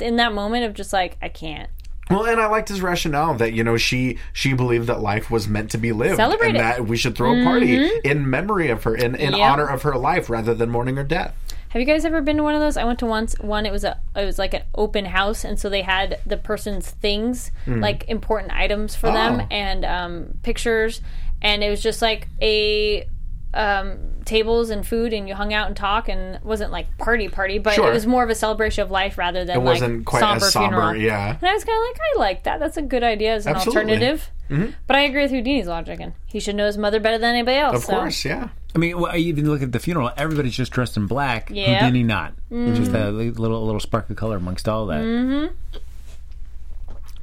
[0.00, 1.70] in that moment of just like I can't.
[2.10, 5.46] Well, and I liked his rationale that you know she she believed that life was
[5.46, 6.60] meant to be lived, Celebrate and it.
[6.60, 6.82] Mm-hmm.
[6.84, 9.40] that we should throw a party in memory of her, in, in Yep.
[9.40, 11.34] honor of her life, rather than mourning her death.
[11.70, 12.76] Have you guys ever been to one of those?
[12.76, 13.34] I went to once.
[13.40, 16.36] One, it was a it was like an open house, and so they had the
[16.36, 19.12] person's things, like important items for Oh.
[19.12, 21.00] them, and um, pictures,
[21.42, 23.06] and it was just like a
[23.54, 27.28] um, tables and food, and you hung out and talk, and it wasn't like party
[27.28, 27.88] party, but Sure.
[27.90, 30.44] it was more of a celebration of life rather than It wasn't like quite somber
[30.46, 30.96] as somber, funeral.
[30.96, 31.36] yeah.
[31.40, 32.60] And I was kind of like, I like that.
[32.60, 33.94] That's a good idea as an Absolutely.
[33.94, 34.02] Mm-hmm.
[34.50, 34.74] alternative.
[34.86, 37.56] But I agree with Houdini's logic, and he should know his mother better than anybody
[37.56, 37.76] else.
[37.76, 37.92] Of so.
[37.94, 38.48] course, yeah.
[38.74, 40.10] I mean, well, even look at the funeral.
[40.16, 41.48] Everybody's just dressed in black.
[41.48, 41.72] Mm-hmm.
[41.72, 42.34] Houdini not.
[42.50, 45.50] Just a li- little little spark of color amongst all that.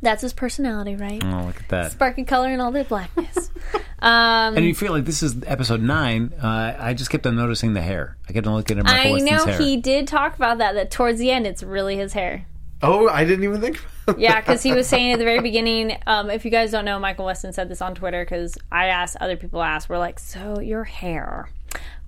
[0.02, 1.24] That's his personality, right?
[1.24, 1.92] Oh, look at that.
[1.92, 3.50] Sparky color and all the blackness.
[4.00, 6.32] um, And you feel like this is episode nine.
[6.42, 8.16] Uh, I just kept on noticing the hair.
[8.30, 9.58] I kept on looking at Michael I Weston's know hair.
[9.60, 10.74] he did talk about that.
[10.74, 12.46] That towards the end, it's really his hair.
[12.82, 13.82] Oh, I didn't even think.
[14.20, 15.98] Yeah, because he was saying at the very beginning.
[16.06, 19.18] Um, if you guys don't know, Michael Weston said this on Twitter because I asked
[19.20, 19.90] other people asked.
[19.90, 21.50] We're like, so your hair.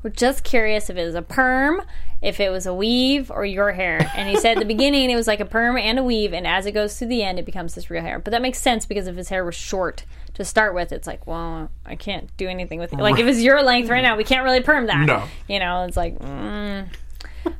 [0.03, 1.81] We're just curious if it was a perm,
[2.21, 4.11] if it was a weave, or your hair.
[4.15, 6.45] And he said at the beginning it was like a perm and a weave, and
[6.45, 8.19] as it goes to the end, it becomes this real hair.
[8.19, 11.25] But that makes sense because if his hair was short to start with, it's like,
[11.25, 12.99] well, I can't do anything with it.
[12.99, 15.07] Like if it's your length right now, we can't really perm that.
[15.07, 15.23] No.
[15.49, 16.87] You know, it's like, mm.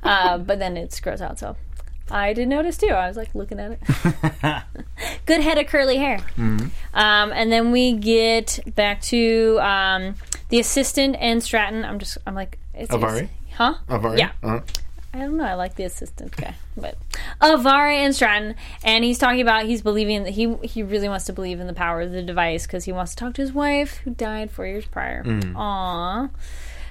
[0.04, 1.40] uh, but then it grows out.
[1.40, 1.58] So
[2.10, 2.88] I did notice too.
[2.88, 4.64] I was like looking at it.
[5.26, 6.20] Good head of curly hair.
[6.38, 10.16] Um, and then we get back to um,
[10.50, 11.84] the assistant and Stratton.
[11.86, 13.30] I'm just, I'm like, it's, Avari?
[13.56, 13.76] huh?
[13.90, 14.20] Avari?
[14.20, 14.32] Yeah.
[14.44, 14.62] Uh-huh.
[15.14, 15.46] I don't know.
[15.46, 16.96] I like the assistant guy, but
[17.42, 21.34] Avari and Stratton, and he's talking about he's believing that he he really wants to
[21.34, 23.98] believe in the power of the device because he wants to talk to his wife
[24.04, 25.24] who died four years prior.
[25.24, 26.30] Aww.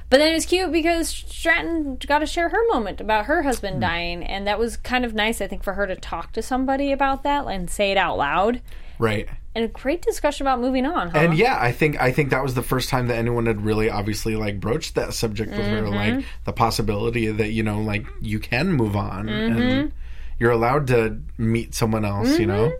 [0.08, 3.80] But then it was cute because Stratton got to share her moment about her husband
[3.80, 6.92] dying, and that was kind of nice, I think, for her to talk to somebody
[6.92, 8.60] about that and say it out loud.
[9.00, 9.28] Right.
[9.54, 11.18] And a great discussion about moving on, huh?
[11.18, 13.88] And yeah, I think I think that was the first time that anyone had really
[13.90, 18.38] obviously like broached that subject with her, like the possibility that you know, like you
[18.38, 19.92] can move on and
[20.38, 22.38] you're allowed to meet someone else.
[22.38, 22.72] You know,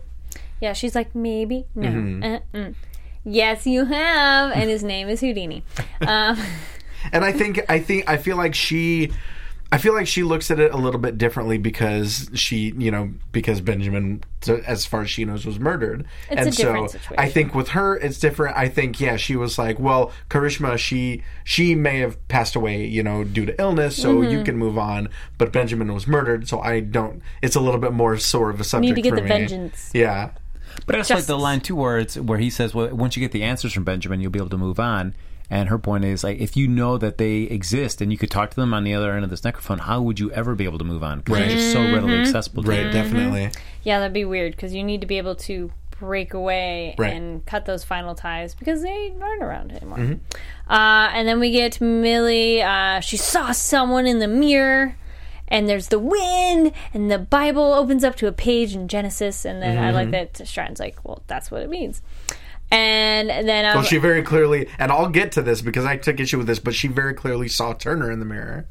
[0.61, 1.65] Yeah, she's like, maybe.
[1.75, 1.89] No.
[1.89, 2.59] Mm-hmm.
[2.59, 2.71] Uh-uh.
[3.25, 4.53] Yes, you have.
[4.53, 5.65] And his name is Houdini.
[6.07, 6.39] Um,
[7.13, 9.13] and I think I think I feel like she.
[9.73, 13.11] I feel like she looks at it a little bit differently because she, you know,
[13.33, 14.23] because Benjamin,
[14.65, 16.07] as far as she knows, was murdered.
[16.31, 17.17] It's and a different so situation.
[17.19, 18.57] I think with her, it's different.
[18.57, 23.03] I think, yeah, she was like, well, Karishma, she she may have passed away, you
[23.03, 24.31] know, due to illness, so Mm-hmm.
[24.31, 25.09] you can move on.
[25.37, 27.21] But Benjamin was murdered, so I don't.
[27.43, 28.95] It's a little bit more sort of a subject.
[28.95, 29.29] to get for the me.
[29.29, 29.91] vengeance.
[29.93, 30.31] Yeah,
[30.87, 31.43] But I just like the Justice.
[31.43, 34.31] line two words where he says, "Well, once you get the answers from Benjamin, you'll
[34.31, 35.17] be able to move on."
[35.49, 38.51] And her point is like, if you know that they exist and you could talk
[38.51, 40.79] to them on the other end of this microphone, how would you ever be able
[40.79, 41.21] to move on?
[41.21, 42.23] Because it's just so readily Mm-hmm.
[42.27, 42.63] accessible.
[42.65, 42.93] To right, you.
[42.93, 43.51] definitely.
[43.85, 47.15] yeah, that'd be weird because you need to be able to break away Right.
[47.15, 49.99] and cut those final ties because they aren't around anymore.
[49.99, 50.71] Mm-hmm.
[50.71, 52.61] Uh, and then we get Millie.
[52.61, 54.97] Uh, she saw someone in the mirror.
[55.49, 59.63] And there's the wind, and the Bible opens up to a page in Genesis, and
[59.63, 59.95] then I Mm-hmm.
[59.95, 62.03] like that Stratton's like, "Well, that's what it means."
[62.71, 66.19] And then um, Well, she very clearly, and I'll get to this because I took
[66.21, 68.67] issue with this, but she very clearly saw Turner in the mirror.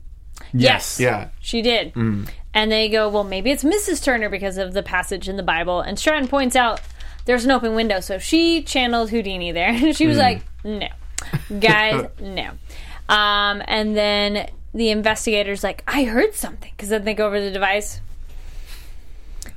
[0.53, 1.93] yes, Yeah, She did.
[1.95, 4.03] And they go, well, maybe it's Mrs.
[4.03, 5.81] Turner because of the passage in the Bible.
[5.81, 6.81] And Stratton points out
[7.25, 7.99] there's an open window.
[7.99, 9.69] So she channeled Houdini there.
[9.73, 10.87] And she was like, no.
[11.59, 12.51] Guys, no.
[13.09, 16.71] Um, and then the investigator's like, I heard something.
[16.75, 17.99] Because then they go over the device.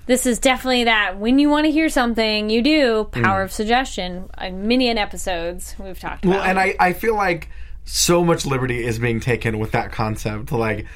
[0.09, 1.19] This is definitely that.
[1.19, 3.05] When you want to hear something, you do.
[3.13, 3.45] Power mm.
[3.45, 4.31] of suggestion.
[4.37, 6.39] Uh, A million episodes we've talked about.
[6.39, 7.51] Well, and I, I feel like
[7.85, 10.51] so much liberty is being taken with that concept.
[10.51, 10.87] Like,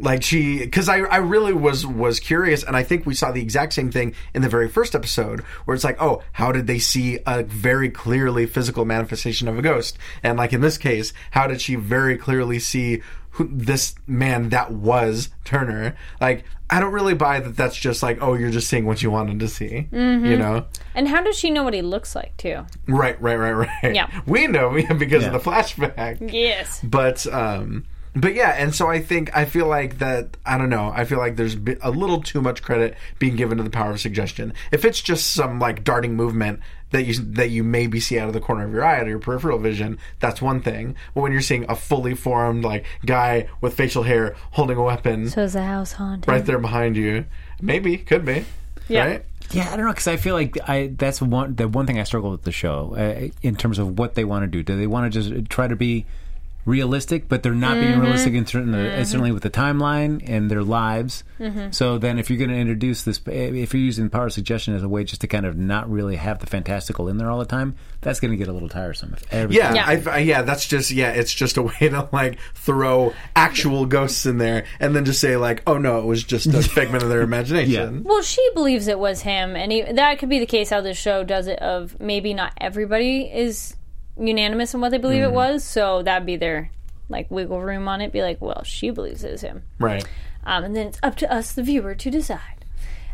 [0.00, 3.42] like she, because I, I really was was curious, and I think we saw the
[3.42, 6.78] exact same thing in the very first episode, where it's like, oh, how did they
[6.78, 9.98] see a very clearly physical manifestation of a ghost?
[10.22, 14.70] And like in this case, how did she very clearly see who, this man that
[14.72, 15.96] was Turner?
[16.20, 17.56] Like, I don't really buy that.
[17.56, 20.66] That's just like, oh, you're just seeing what you wanted to see, you know?
[20.94, 22.66] and how does she know what he looks like, too?
[22.86, 23.94] Right, right, right, right.
[23.94, 24.10] Yeah.
[24.26, 25.34] we know because Yeah.
[25.34, 26.30] of the flashback.
[26.32, 26.80] Yes.
[26.84, 27.84] But um
[28.20, 30.92] but yeah, and so I think I feel like that I don't know.
[30.94, 34.00] I feel like there's a little too much credit being given to the power of
[34.00, 34.52] suggestion.
[34.72, 38.34] If it's just some like darting movement that you that you maybe see out of
[38.34, 40.96] the corner of your eye out of your peripheral vision, that's one thing.
[41.14, 45.28] But when you're seeing a fully formed like guy with facial hair holding a weapon
[45.28, 46.28] So is the house haunted?
[46.28, 47.26] right there behind you,
[47.60, 48.44] maybe could be.
[48.88, 49.06] Yeah.
[49.06, 49.24] Right?
[49.50, 52.04] Yeah, I don't know because I feel like I that's one the one thing I
[52.04, 54.62] struggle with the show uh, in terms of what they want to do.
[54.62, 56.04] Do they want to just try to be
[56.68, 57.86] realistic, but they're not Mm-hmm.
[57.86, 61.22] being realistic in certain, uh, certainly with the timeline and their lives.
[61.38, 61.70] Mm-hmm.
[61.70, 64.88] So then, if you're going to introduce this, if you're using power suggestion as a
[64.88, 67.76] way just to kind of not really have the fantastical in there all the time,
[68.00, 69.14] that's going to get a little tiresome.
[69.30, 69.84] If Yeah, Yeah.
[69.86, 74.26] I, I, yeah, that's just yeah, it's just a way to like throw actual ghosts
[74.26, 77.08] in there and then just say like, oh no, it was just a figment of
[77.08, 77.94] their imagination.
[77.96, 78.00] Yeah.
[78.02, 80.98] Well, she believes it was him, and he, that could be the case how this
[80.98, 81.58] show does it.
[81.60, 83.74] Of maybe not everybody is
[84.18, 86.70] unanimous in what they believe it was, so that'd be their
[87.08, 88.12] like wiggle room on it.
[88.12, 90.04] Be like, well, she believes it is him, Right.
[90.44, 92.64] um, and then it's up to us, the viewer, to decide.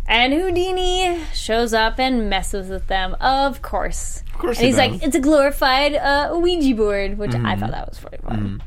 [0.06, 4.22] And Houdini shows up and messes with them, of course.
[4.34, 4.90] Of course and he he's does.
[4.92, 8.62] like, it's a glorified uh, Ouija board, which I thought that was pretty fun.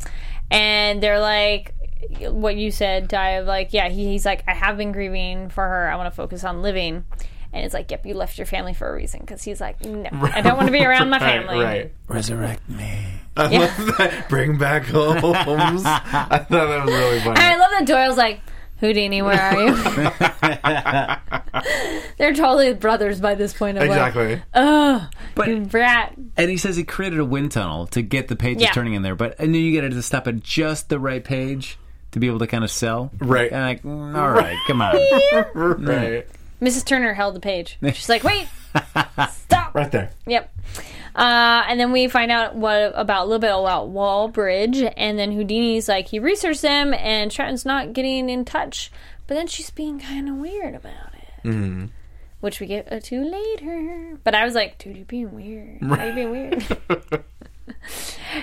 [0.49, 1.75] And they're like,
[2.21, 5.67] what you said, Ty, of like, yeah, he, he's like, I have been grieving for
[5.67, 5.87] her.
[5.91, 7.05] I want to focus on living.
[7.53, 9.21] And it's like, yep, you left your family for a reason.
[9.21, 11.63] Because he's like, no, I don't want to be around my Right, family.
[11.63, 11.93] Right.
[12.07, 13.05] resurrect me.
[13.35, 14.29] I love that.
[14.29, 15.35] Bring back Holmes.
[15.85, 17.39] I thought that was really funny.
[17.39, 18.41] And I love that Doyle's like,
[18.79, 19.73] Houdini, where are you?
[22.17, 23.77] They're totally brothers by this point.
[23.77, 24.41] I'm like, Exactly.
[24.53, 26.13] oh, But- you brat.
[26.35, 28.71] And he says he created a wind tunnel to get the pages Yeah.
[28.71, 31.23] turning in there, but and then you get it to stop at just the right
[31.23, 31.77] page
[32.11, 33.11] to be able to kind of sell.
[33.19, 33.51] Right.
[33.51, 34.95] And like, mm, all right, come on.
[35.83, 36.27] right.
[36.61, 36.85] Mrs.
[36.85, 37.77] Turner held the page.
[37.93, 38.47] She's like, wait,
[39.31, 39.75] stop.
[39.75, 40.11] Right there.
[40.25, 40.53] Yep.
[41.15, 45.31] Uh, and then we find out what about a little bit about Wallbridge, and then
[45.31, 48.91] Houdini's like he researched them, and Stratton's not getting in touch,
[49.25, 51.89] but then she's being kind of weird about it,
[52.39, 54.19] which we get uh, to later.
[54.23, 55.81] But I was like, dude, you're being weird.
[55.81, 56.77] Why are you being weird?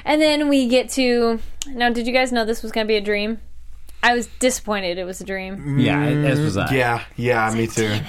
[0.04, 1.90] and then we get to now.
[1.90, 3.40] Did you guys know this was gonna be a dream?
[4.04, 5.78] I was disappointed it was a dream.
[5.78, 6.74] Yeah, as was I.
[6.74, 8.00] Yeah, yeah, me too.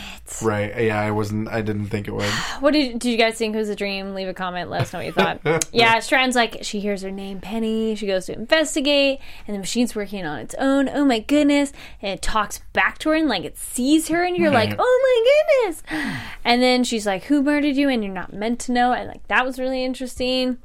[0.41, 0.83] Right.
[0.83, 1.47] Yeah, I wasn't.
[1.47, 2.25] I didn't think it would.
[2.59, 4.13] What did, did you guys think it was a dream?
[4.13, 4.69] Leave a comment.
[4.69, 5.39] Let us know what you thought.
[5.71, 7.95] yeah, Stratton's like, she hears her name, Penny.
[7.95, 10.89] She goes to investigate, and the machine's working on its own.
[10.89, 11.71] Oh my goodness.
[12.01, 15.63] And it talks back to her, and like it sees her, and you're like, oh
[15.63, 15.83] my goodness.
[16.43, 17.89] And then she's like, who murdered you?
[17.89, 18.91] And you're not meant to know.
[18.93, 20.57] And like, that was really interesting.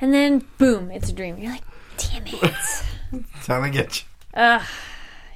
[0.00, 1.36] And then, boom, it's a dream.
[1.36, 1.64] You're like,
[1.98, 2.54] damn it.
[3.44, 4.15] Time to get you.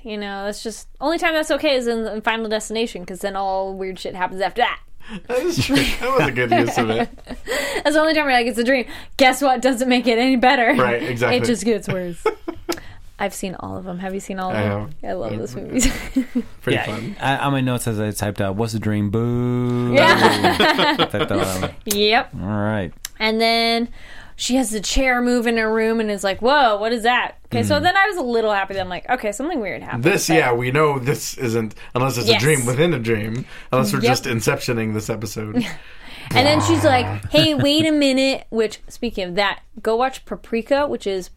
[0.03, 3.37] You know, that's just, only time that's okay is in, in Final Destination, because then
[3.37, 4.81] all weird shit happens after that.
[5.27, 5.77] That is true.
[5.77, 7.09] That was a good use of it.
[7.83, 8.87] That's the only time we're like, it's a dream.
[9.17, 9.61] Guess what?
[9.61, 10.73] Doesn't make it any better.
[10.81, 11.39] Right, exactly.
[11.39, 12.23] It just gets worse.
[13.19, 13.99] I've seen all of them.
[13.99, 14.95] Have you seen all of I them?
[15.03, 15.11] have.
[15.11, 15.87] I love those movies.
[16.63, 17.17] Pretty Yeah, fun.
[17.21, 19.93] I, on my notes as I typed out, "What's a dream?" Boo.
[19.95, 20.97] yeah.
[21.11, 22.31] Typed out, yep.
[22.41, 22.93] all right.
[23.19, 23.89] And then
[24.41, 27.37] she has the chair move in her room and is like, "Whoa, what is that?"
[27.47, 27.85] Okay, so hmm.
[27.85, 28.73] then I was a little happy.
[28.73, 30.03] That I'm like, okay, something weird happened.
[30.03, 32.41] This, But- yeah, we know this isn't unless it's Yes.
[32.41, 33.45] a dream within a dream.
[33.71, 34.11] Unless we're Yep.
[34.11, 35.67] just inceptioning this episode.
[36.33, 40.87] And then she's like, "Hey, wait a minute." Which, speaking of that, go watch Paprika,
[40.87, 41.31] which is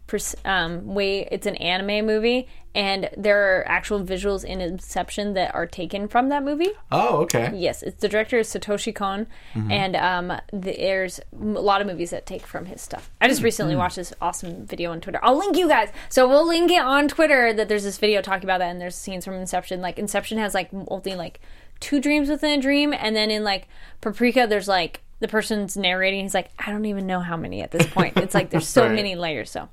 [0.46, 1.28] um, way.
[1.32, 6.30] It's an anime movie, and there are actual visuals in Inception that are taken from
[6.30, 6.70] that movie.
[6.92, 7.52] oh, okay.
[7.56, 9.26] Yes, it's the director is Satoshi Kon,
[9.56, 13.10] and um, the, there's a lot of movies that take from his stuff.
[13.20, 15.20] I just recently watched this awesome video on Twitter.
[15.24, 17.52] I'll link you guys, so we'll link it on Twitter.
[17.52, 19.82] That there's this video talking about that, and there's scenes from Inception.
[19.82, 21.40] Like Inception has like only like
[21.84, 23.68] two dreams within a dream, and then in like
[24.02, 26.22] Paprika, there's like the person's narrating.
[26.24, 28.18] He's like, I don't even know how many at this point.
[28.18, 28.92] It's like there's so Right.
[28.96, 29.52] many layers.
[29.52, 29.70] So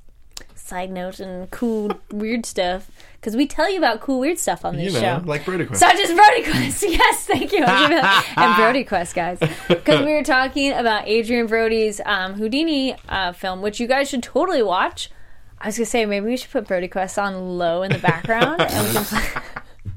[0.55, 4.79] side note and cool weird stuff because we tell you about cool weird stuff on
[4.79, 5.23] You this know, show.
[5.27, 5.81] like Brody Quest.
[5.81, 6.85] Such as Brody Quest.
[6.89, 7.65] Yes, thank you.
[7.65, 8.33] I'll give it that.
[8.37, 9.39] and Brody Quest, guys.
[9.67, 14.23] Because we were talking about Adrien Brody's um, Houdini uh, film, which you guys should
[14.23, 15.11] totally watch.
[15.61, 18.61] I was to say, maybe we should put Brody Quest on low in the background.
[18.63, 19.05] and we can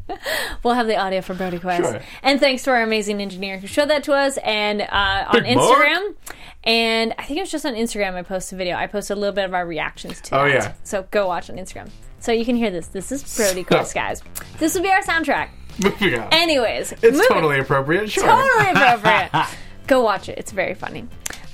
[0.64, 1.84] We'll have the audio for Brody Quest.
[1.84, 2.02] Sure.
[2.22, 5.56] And thanks to our amazing engineer who showed that to us and uh, on Big
[5.58, 5.78] Mark.
[5.86, 6.16] Instagram.
[6.64, 8.76] And I think it was just on Instagram I posted a video.
[8.78, 10.38] I posted a little bit of our reactions to it.
[10.40, 10.54] Oh, that.
[10.54, 10.74] yeah.
[10.84, 11.90] So go watch on Instagram.
[12.20, 12.88] So you can hear this.
[12.88, 14.24] This is Brody Quest, guys.
[14.60, 15.50] This will be our soundtrack.
[15.84, 16.30] Moving on.
[16.32, 18.10] Anyways, it's moving- totally appropriate.
[18.10, 18.24] Sure.
[18.26, 19.48] totally appropriate.
[19.88, 20.38] Go watch it.
[20.38, 21.06] It's very funny.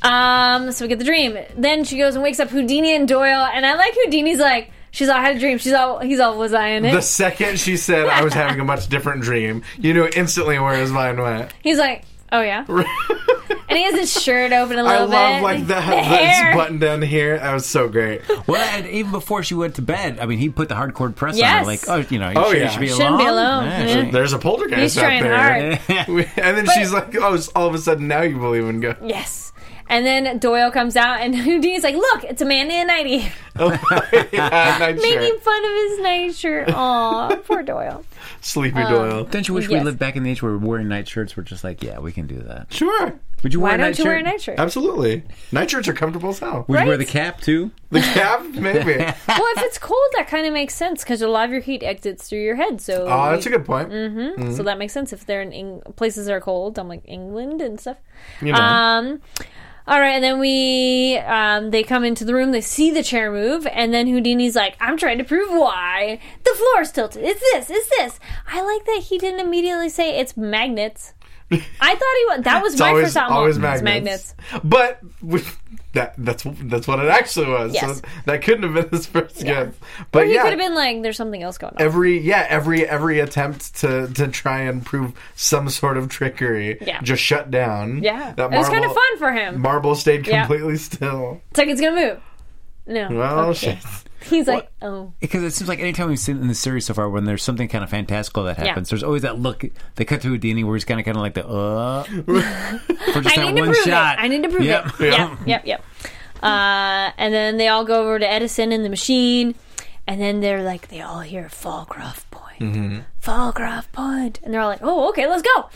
[0.04, 1.38] Um, so we get the dream.
[1.58, 5.10] Then she goes and wakes up Houdini and Doyle, and I like Houdini's like, she's
[5.10, 5.58] all I had a dream.
[5.58, 6.92] She's all he's all was I in it?
[6.94, 10.76] The second she said I was having a much different dream, you knew instantly where
[10.78, 11.52] his mind went.
[11.64, 12.66] He's like, oh yeah,
[13.70, 15.44] and he has his shirt open a I little love bit.
[15.44, 16.06] like that the this
[16.38, 16.56] hair.
[16.56, 17.38] button down here.
[17.38, 18.22] That was so great.
[18.48, 21.42] Well, and even before she went to bed, I mean, he put the hardcore press
[21.42, 22.70] on her, like, oh, you know, you Oh, sure you yeah.
[22.70, 23.20] should be Shouldn't alone.
[23.20, 23.66] be alone.
[23.66, 24.04] Yeah.
[24.06, 25.76] she- There's a poltergeist He's out trying there.
[25.78, 26.30] hard.
[26.38, 28.98] and then she's like, "Oh, it's all of a sudden now you believe in God."
[29.04, 29.54] Yes.
[29.92, 33.32] And then Doyle comes out, and Houdini's like, "Look, it's a man in a nightie,
[34.32, 36.70] yeah, making fun of his nightshirt.
[36.72, 38.04] Aw, poor Doyle.
[38.42, 39.26] Sleepy Doyle.
[39.26, 41.64] Don't you wish we lived back in the age where wearing night shirts were just
[41.64, 42.72] like, yeah, we can do that.
[42.72, 44.06] Sure, Would you Why wear a don't you shirt?
[44.06, 44.60] wear a night shirt?
[44.60, 45.24] absolutely.
[45.52, 46.66] Nightshirts are comfortable as hell.
[46.68, 47.72] Would you wear the cap too?
[47.92, 48.98] The cap, maybe.
[48.98, 51.84] well, if it's cold, that kind of makes sense because a lot of your heat
[51.84, 52.80] exits through your head.
[52.82, 53.90] So, Oh, that's a good point.
[53.90, 54.54] Mm-hmm.
[54.54, 56.78] so that makes sense if they're in Eng- places that are cold.
[56.80, 57.98] I'm like England and stuff.
[58.42, 58.60] You know.
[58.60, 59.22] Um,
[59.90, 62.52] all right, and then we um, they come into the room.
[62.52, 66.54] They see the chair move, and then Houdini's like, "I'm trying to prove why the
[66.56, 67.24] floor's tilted.
[67.24, 67.70] It's this.
[67.72, 71.14] It's this." I like that he didn't immediately say it's magnets.
[71.52, 72.42] I thought he was.
[72.44, 73.32] That was It's my always, first thought.
[73.32, 74.36] always Well, magnets.
[74.64, 75.00] But
[75.94, 77.74] that that's that's what it actually was.
[77.74, 77.98] Yes.
[78.00, 79.74] So that couldn't have been his first guess.
[80.12, 82.86] But He yeah, could have been like, "There's something else going on." every yeah every
[82.88, 87.02] every attempt to to try and prove some sort of trickery Yeah.
[87.02, 88.04] just shut down.
[88.04, 89.60] yeah, that it was kind of fun for him.
[89.60, 90.42] Marble stayed Yeah.
[90.46, 91.42] completely still.
[91.50, 92.20] It's like it's gonna move.
[92.88, 93.08] No.
[93.12, 93.78] Well, Okay.
[93.82, 94.09] shit.
[94.26, 95.14] He's like, oh.
[95.20, 97.68] Because it seems like anytime we've seen in the series so far, when there's something
[97.68, 99.64] kind of fantastical that happens, there's always that look.
[99.96, 102.04] They cut to Houdini where he's kind of kind of like the uh
[103.14, 104.20] for just I that need to one prove shot.
[104.20, 104.22] it.
[104.24, 104.86] I need to prove Yep.
[105.00, 105.14] it.
[105.14, 105.86] Yep, yep, yep.
[106.42, 109.56] Uh, and then they all go over to Edison and the machine,
[110.08, 112.46] and then they're like, they all hear Fallcroft Point.
[112.60, 113.04] Point.
[113.24, 114.40] Fallcroft Point.
[114.44, 115.70] And they're all like, oh, okay, let's go.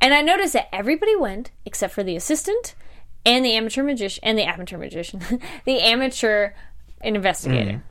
[0.00, 2.74] And I noticed that everybody went except for the assistant
[3.26, 5.20] and the amateur magician and the amateur magician,
[5.66, 6.52] the amateur
[7.02, 7.72] investigator.
[7.72, 7.82] Mm.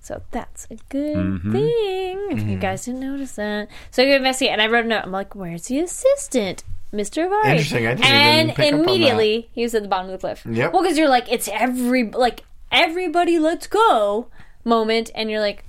[0.00, 1.52] So that's a good Mm-hmm.
[1.52, 2.26] thing.
[2.30, 2.60] If you mm-hmm.
[2.60, 3.68] guys didn't notice that.
[3.90, 5.02] So I go investigate and I wrote a note.
[5.04, 6.62] I'm like, where's the assistant?
[6.92, 7.28] Mr.
[7.28, 7.50] Vari.
[7.50, 8.88] Interesting, I didn't and even pick up on that.
[8.92, 10.46] immediately he was at the bottom of the cliff.
[10.48, 10.72] Yep.
[10.72, 14.28] Well, because you're like, it's every like everybody, let's go
[14.64, 15.64] moment, and you're like,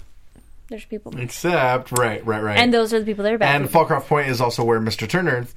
[0.70, 2.58] there's people, Except, right, right, right.
[2.60, 3.56] and those are the people that are bad.
[3.56, 3.86] And people.
[3.86, 5.08] Fallcroft Point is also where Mr.
[5.10, 5.48] Turner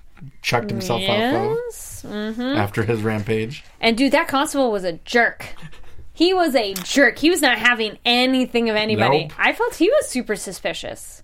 [0.40, 3.64] chucked himself off yes, of after his rampage.
[3.80, 5.54] and dude, that constable was a jerk.
[6.20, 7.18] He was a jerk.
[7.18, 9.22] He was not having anything of anybody.
[9.22, 9.32] Nope.
[9.38, 11.22] I felt he was super suspicious.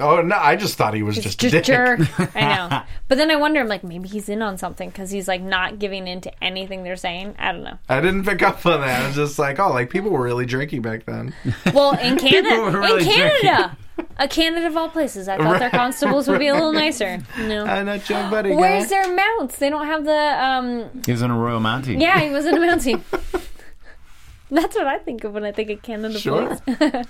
[0.00, 1.64] Oh no, I just thought he was just, Just a dick.
[1.66, 2.00] jerk.
[2.34, 2.82] I know.
[3.08, 5.78] But then I wonder, I'm like, maybe he's in on something because he's like not
[5.78, 7.34] giving in to anything they're saying.
[7.38, 7.78] I don't know.
[7.90, 9.02] I didn't pick up on that.
[9.02, 11.34] I was just like, oh, like people were really drinking back then.
[11.74, 13.76] Well, in Canada, were really in Canada,
[14.18, 17.18] a Canada of all places, I thought their constables would be a little nicer.
[17.38, 17.66] No.
[17.66, 18.88] I'm not your buddy, Where's guy.
[18.88, 19.58] their mounts?
[19.58, 21.02] They don't have the um.
[21.04, 22.00] He was on a Royal Mountie.
[22.00, 23.02] Yeah, he was in a mountie.
[24.50, 26.56] That's what I think of when I think of Canada Sure.
[26.66, 27.08] and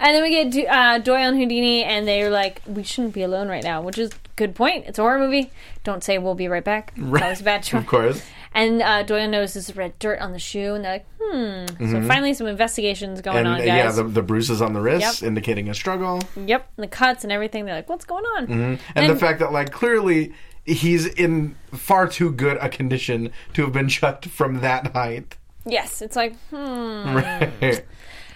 [0.00, 3.48] then we get Do- uh, Doyle and Houdini, and they're like, "We shouldn't be alone
[3.48, 4.86] right now," which is good point.
[4.86, 5.50] It's a horror movie.
[5.84, 6.92] Don't say we'll be right back.
[6.96, 7.80] That was a bad choice.
[7.80, 8.22] Of course.
[8.52, 12.34] And uh, Doyle notices red dirt on the shoe, and they're like, "Hmm." So finally,
[12.34, 13.46] some investigations going Mm-hmm.
[13.46, 15.28] And on, uh, yeah, the, the bruises on the wrists Yep.
[15.28, 16.20] indicating a struggle.
[16.36, 17.64] Yep, and the cuts and everything.
[17.64, 20.32] They're like, "What's going on?" And, And- the fact that, like, clearly
[20.64, 25.36] he's in far too good a condition to have been chucked from that height.
[25.66, 27.14] Yes, it's like, hmm.
[27.14, 27.84] Right.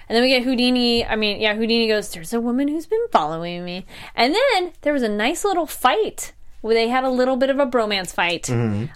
[0.06, 1.04] And then we get Houdini.
[1.04, 3.86] I mean, yeah, Houdini goes, There's a woman who's been following me.
[4.14, 7.58] And then there was a nice little fight where they had a little bit of
[7.58, 8.48] a bromance fight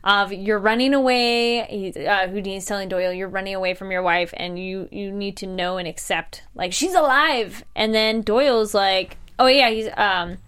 [0.05, 1.93] of you're running away.
[2.07, 5.47] Uh, Houdini's telling Doyle, You're running away from your wife and you, you need to
[5.47, 7.65] know and accept, like, she's alive.
[7.75, 10.39] And then Doyle's like, Oh, yeah, he's, um,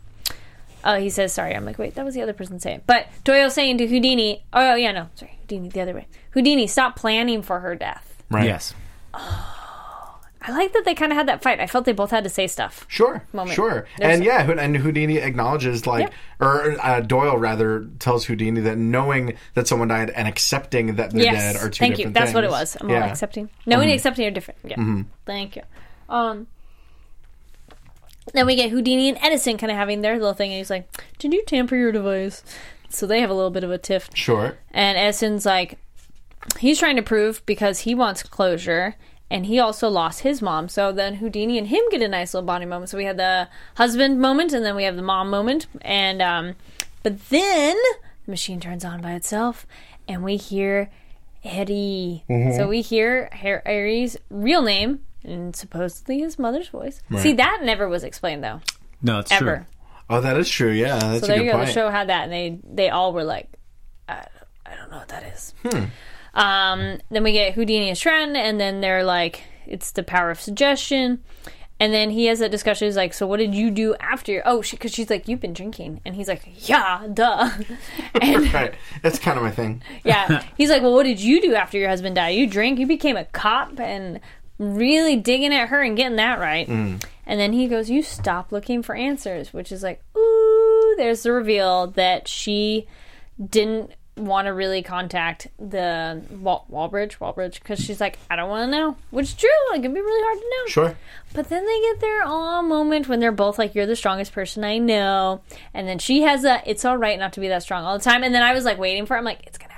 [0.85, 1.55] Oh, he says sorry.
[1.55, 2.83] I'm like, wait, that was the other person saying.
[2.87, 6.07] But Doyle saying to Houdini, oh yeah, no, sorry, Houdini, the other way.
[6.31, 8.23] Houdini, stop planning for her death.
[8.31, 8.47] Right.
[8.47, 8.73] Yes.
[10.43, 11.61] I like that they kind of had that fight.
[11.61, 12.87] I felt they both had to say stuff.
[12.89, 13.55] Sure, moment.
[13.55, 16.13] sure, There's- and yeah, Houd- and Houdini acknowledges like, Yep.
[16.41, 21.25] or uh, Doyle rather tells Houdini that knowing that someone died and accepting that they're
[21.25, 22.07] Yes, dead are two thank you.
[22.07, 22.61] different That's what it things.
[22.61, 22.77] was.
[22.81, 22.95] I'm yeah.
[22.97, 23.03] Mm-hmm.
[23.05, 23.51] all accepting.
[23.67, 24.61] Knowing and accepting are different.
[24.65, 25.63] Yeah, thank you.
[26.09, 26.47] Um,
[28.33, 30.89] then we get Houdini and Edison kind of having their little thing, and he's like,
[31.19, 32.43] "Did you tamper your device?"
[32.91, 34.11] So they have a little bit of a tiff.
[34.15, 34.57] Sure.
[34.73, 35.79] And Edison's like,
[36.59, 38.97] he's trying to prove because he wants closure.
[39.33, 40.69] And he also lost his mom.
[40.69, 42.91] So then Houdini and him get a nice little bonding moment.
[42.91, 45.69] So we had the husband moment and then we have the mom moment.
[45.83, 46.57] And, um,
[47.05, 47.77] but then
[48.27, 49.67] the machine turns on by itself
[50.09, 50.91] and we hear
[51.45, 52.25] Eddie.
[52.29, 57.01] So we hear Har- Harry's real name and supposedly his mother's voice.
[57.19, 58.61] See, that never was explained though,
[59.01, 59.57] No, it's ever.
[59.59, 59.67] true.
[60.11, 60.73] Oh, that is true.
[60.73, 61.57] Yeah, that's So there you go.
[61.57, 61.69] point.
[61.69, 63.49] The show had that, and they they all were like,
[64.09, 64.27] I,
[64.67, 65.55] I don't know what that is.
[65.63, 65.85] Hmm.
[66.35, 70.41] Um, then we get Houdini and Shren, and then they're like, it's the power of
[70.41, 71.23] suggestion.
[71.79, 72.87] And then he has that discussion.
[72.89, 76.03] He's like, "So what did you do after?" Oh, because she's like, "You've been drinking,"
[76.05, 77.51] and he's like, "Yeah, duh."
[78.21, 79.83] and right, that's kind of my thing.
[80.05, 82.31] yeah, he's like, "Well, what did you do after your husband died?
[82.37, 82.79] You drink.
[82.79, 84.21] You became a cop and
[84.61, 87.03] really digging at her and getting that right." Mm.
[87.27, 91.33] And then he goes, "You stop looking for answers," which is like, ooh, there's the
[91.33, 92.87] reveal that she
[93.45, 98.71] didn't want to really contact the Wal- Walbridge, Walbridge, because she's like, I don't want
[98.71, 99.49] to know, which is true.
[99.73, 100.67] It can be really hard to know.
[100.67, 100.99] Sure.
[101.33, 104.65] But then they get their aw moment when they're both like, "You're the strongest person
[104.65, 105.41] I know,"
[105.73, 108.05] and then she has a, "It's all right not to be that strong all the
[108.05, 109.19] time." And then I was like waiting for, it.
[109.19, 109.70] I'm like, "It's gonna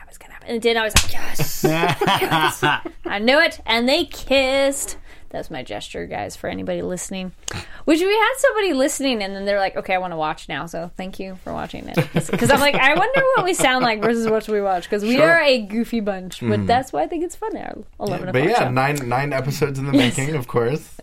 [0.42, 0.76] happen, it's gonna happen," and it did.
[0.76, 1.64] I was like, "Yes,
[2.62, 2.62] yes.
[3.06, 4.98] I knew it," and they kissed.
[5.30, 7.32] That's my gesture, guys, for anybody listening.
[7.86, 10.66] Which we had somebody listening, and then they're like, "Okay, I want to watch now."
[10.66, 11.96] So thank you for watching it,
[12.30, 15.14] because I'm like, I wonder what we sound like versus what we watch, because we
[15.16, 15.30] Sure.
[15.30, 16.40] are a goofy bunch.
[16.40, 16.66] But mm-hmm.
[16.66, 17.56] that's why I think it's fun.
[17.56, 18.70] Our eleven But yeah, show.
[18.70, 20.98] nine nine episodes in the making, of course.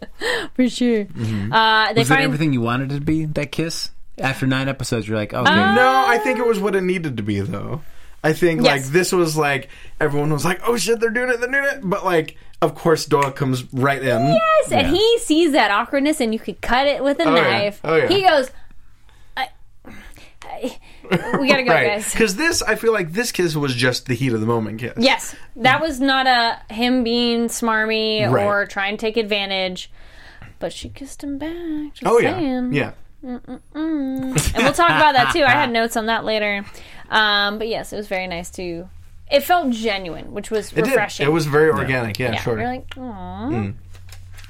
[0.54, 1.06] for sure.
[1.06, 1.52] Mm-hmm.
[1.52, 3.26] Uh, they Was it find everything you wanted it to be?
[3.26, 3.90] That kiss?
[4.20, 5.56] After nine episodes, you're like, okay.
[5.56, 7.82] No, um, I think it was what it needed to be, though.
[8.24, 11.50] I think like this was like everyone was like, "Oh shit, they're doing it, they're
[11.52, 14.08] doing it," but like, of course, Doyle comes right in.
[14.28, 17.42] Yes, and he sees that awkwardness, and you could cut it with a Oh, yeah.
[17.42, 17.80] knife.
[17.84, 18.08] Oh, yeah.
[18.10, 18.52] He goes,
[19.38, 19.48] I,
[20.44, 20.78] I,
[21.40, 21.88] "We gotta go, right?
[21.88, 24.80] guys." Because this, I feel like this kiss was just the heat of the moment
[24.80, 24.94] kiss.
[24.98, 28.46] Yes, that was not a him being smarmy Right.
[28.46, 29.90] or trying to take advantage,
[30.60, 31.94] but she kissed him back.
[31.94, 32.68] Just Oh yeah.
[32.70, 32.92] Yeah.
[33.22, 35.44] And we'll talk about that too.
[35.44, 36.66] I had notes on that later,
[37.10, 38.88] um, but yes, it was very nice to.
[39.32, 41.26] It felt genuine, which was It refreshing.
[41.26, 41.30] did.
[41.30, 42.18] It was very organic.
[42.18, 42.58] Yeah, yeah, sure.
[42.58, 43.72] You're like, Aw.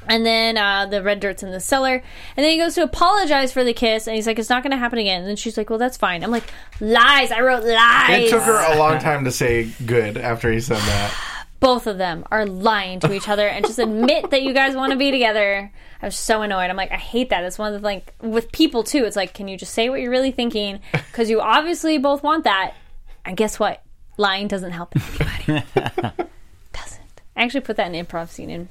[0.07, 1.95] And then uh, the red dirt's in the cellar.
[1.95, 4.07] And then he goes to apologize for the kiss.
[4.07, 5.19] And he's like, it's not going to happen again.
[5.19, 6.23] And then she's like, well, that's fine.
[6.23, 6.45] I'm like,
[6.79, 7.31] lies.
[7.31, 8.23] I wrote lies.
[8.23, 11.13] It took her a long time to say good after he said that.
[11.59, 14.93] Both of them are lying to each other and just admit that you guys want
[14.93, 15.71] to be together.
[16.01, 16.69] I was so annoyed.
[16.69, 17.43] I'm like, I hate that.
[17.43, 19.05] It's one of the, like, with people too.
[19.05, 20.79] It's like, can you just say what you're really thinking?
[21.09, 22.75] Because you obviously both want that.
[23.25, 23.83] And guess what?
[24.15, 25.65] Lying doesn't help anybody.
[26.71, 27.21] doesn't.
[27.35, 28.69] I actually put that in improv scene in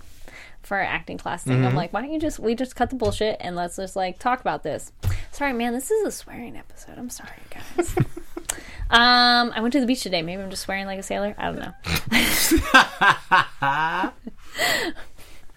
[0.63, 1.65] for our acting class thing.
[1.65, 4.19] I'm like, why don't you just we just cut the bullshit and let's just like
[4.19, 4.93] talk about this.
[5.33, 6.99] Sorry, man, this is a swearing episode.
[6.99, 7.97] I'm sorry, guys.
[8.91, 10.23] um, I went to the beach today.
[10.23, 11.35] Maybe I'm just swearing like a sailor.
[11.39, 11.73] I don't know.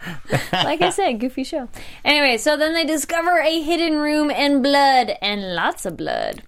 [0.54, 1.70] like I said, goofy show.
[2.04, 6.44] Anyway, so then they discover a hidden room and blood and lots of blood.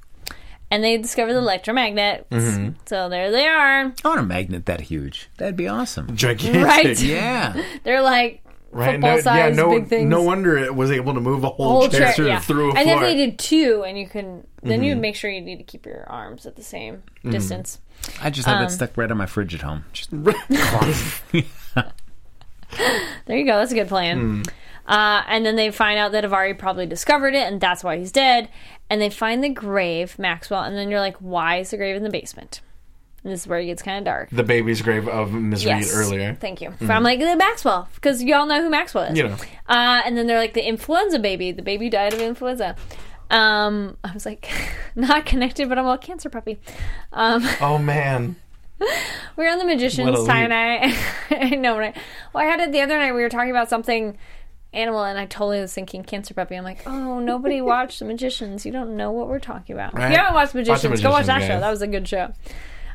[0.72, 2.28] And they discover the electromagnet.
[2.32, 2.70] Mm-hmm.
[2.88, 3.94] So there they are.
[4.04, 5.30] I want a magnet that huge.
[5.38, 6.16] That'd be awesome.
[6.16, 6.64] Gigantic.
[6.64, 7.00] Right.
[7.02, 7.62] Yeah.
[7.84, 8.94] They're like Right.
[8.94, 10.10] football No, size yeah, no, big things.
[10.10, 12.40] no wonder it was able to move a whole, whole chair, chair, yeah.
[12.40, 12.96] through a and floor.
[12.96, 15.02] if they did two, and you can, then you mm-hmm.
[15.02, 17.30] make sure you need to keep your arms at the same mm-hmm.
[17.30, 17.80] distance.
[18.20, 19.86] I just had Um, that stuck right on my fridge at home.
[19.94, 20.10] Just
[23.26, 23.58] There you go.
[23.58, 24.44] That's a good plan.
[24.86, 28.12] Uh, and then they find out that Avari probably discovered it, and that's why he's
[28.12, 28.50] dead.
[28.90, 32.04] And they find the grave, Maxwell, and then you're like, why is the grave in
[32.04, 32.60] the basement?
[33.24, 34.30] And this is where it gets kind of dark.
[34.32, 35.66] the baby's grave of Ms.
[35.66, 36.36] Reed earlier.
[36.42, 36.74] Thank you.
[36.82, 39.18] I'm like the Maxwell because y'all know who Maxwell is.
[39.18, 39.38] You know.
[39.70, 41.54] Uh, and then they're like the influenza baby.
[41.54, 42.76] The baby died of influenza.
[43.30, 44.52] Um, I was like,
[44.96, 46.60] not connected, but I'm a cancer puppy.
[47.14, 48.36] Um, Oh man.
[49.38, 50.96] We were on the magicians, Ty and I.
[51.32, 51.96] I know, right?
[52.34, 53.14] Well, I had it the other night.
[53.14, 54.18] We were talking about something
[54.74, 56.56] animal, and I totally was thinking cancer puppy.
[56.56, 58.66] I'm like, oh, nobody watched the magicians.
[58.66, 59.94] You don't know what we're talking about.
[59.94, 61.60] If you haven't watched Watch magicians, go watch that Magicians, show.
[61.60, 62.34] That was a good show.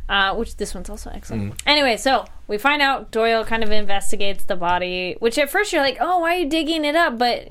[0.08, 1.52] Uh, which this one's also excellent.
[1.52, 1.60] Mm.
[1.66, 5.82] Anyway, so we find out Doyle kind of investigates the body, which at first you're
[5.82, 7.18] like, oh, why are you digging it up?
[7.18, 7.46] But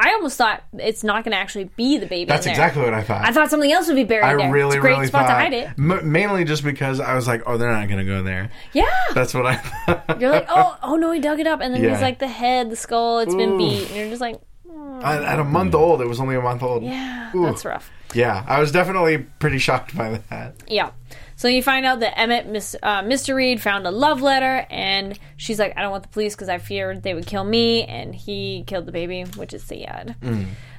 [0.00, 2.26] I almost thought it's not going to actually be the baby.
[2.28, 3.24] That's exactly what I thought.
[3.24, 4.52] I thought something else would be buried I there.
[4.52, 5.34] really, it's a great really spot thought.
[5.34, 5.68] to hide it.
[5.76, 8.50] M- mainly just because I was like, oh, they're not going to go there.
[8.72, 8.86] Yeah.
[9.14, 10.20] That's what I thought.
[10.20, 11.90] You're like, oh, oh no, he dug it up, and then Yeah.
[11.94, 14.40] he's like the head, the skull, it's been beat, and you're just like,
[14.70, 15.02] mm.
[15.02, 16.84] at, at a month old, it was only a month old.
[16.84, 17.44] yeah, Ooh.
[17.46, 17.90] that's rough.
[18.14, 20.54] Yeah, I was definitely pretty shocked by that.
[20.66, 20.92] Yeah.
[21.38, 23.36] So you find out that Emmett, Miss, uh, Mr.
[23.36, 26.58] Reed, found a love letter, and she's like, I don't want the police because I
[26.58, 30.16] feared they would kill me, and he killed the baby, which is sad.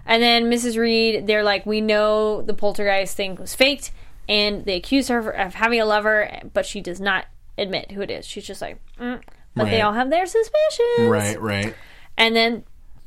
[0.05, 0.77] And then Mrs.
[0.77, 3.91] Reed, they're like, we know the poltergeist thing was faked,
[4.27, 8.11] and they accuse her of having a lover, but she does not admit who it
[8.11, 8.27] is.
[8.27, 9.21] She's just like, mm.
[9.55, 11.07] but they all have their suspicions.
[11.07, 11.73] Right, right.
[12.17, 12.65] And then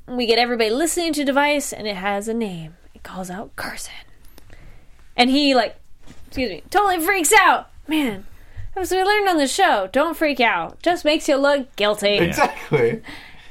[0.08, 2.76] we get everybody listening to device, and it has a name.
[2.94, 3.92] It calls out Carson,
[5.18, 5.76] and he like,
[6.32, 7.68] excuse me, totally freaks out.
[7.86, 8.26] Man,
[8.76, 10.80] as we learned on the show, don't freak out.
[10.82, 12.18] Just makes you look guilty.
[12.18, 13.02] Exactly.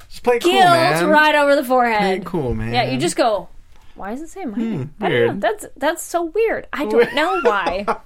[0.10, 1.08] Just play cool, Guilt man.
[1.08, 2.24] right over the forehead.
[2.24, 2.74] Play cool, man.
[2.74, 3.48] Yeah, you just go.
[3.96, 4.94] Why does it say my name?
[5.00, 5.28] I don't know.
[5.28, 5.42] Hmm, weird.
[5.42, 6.68] That's that's so weird.
[6.74, 7.84] I don't know why.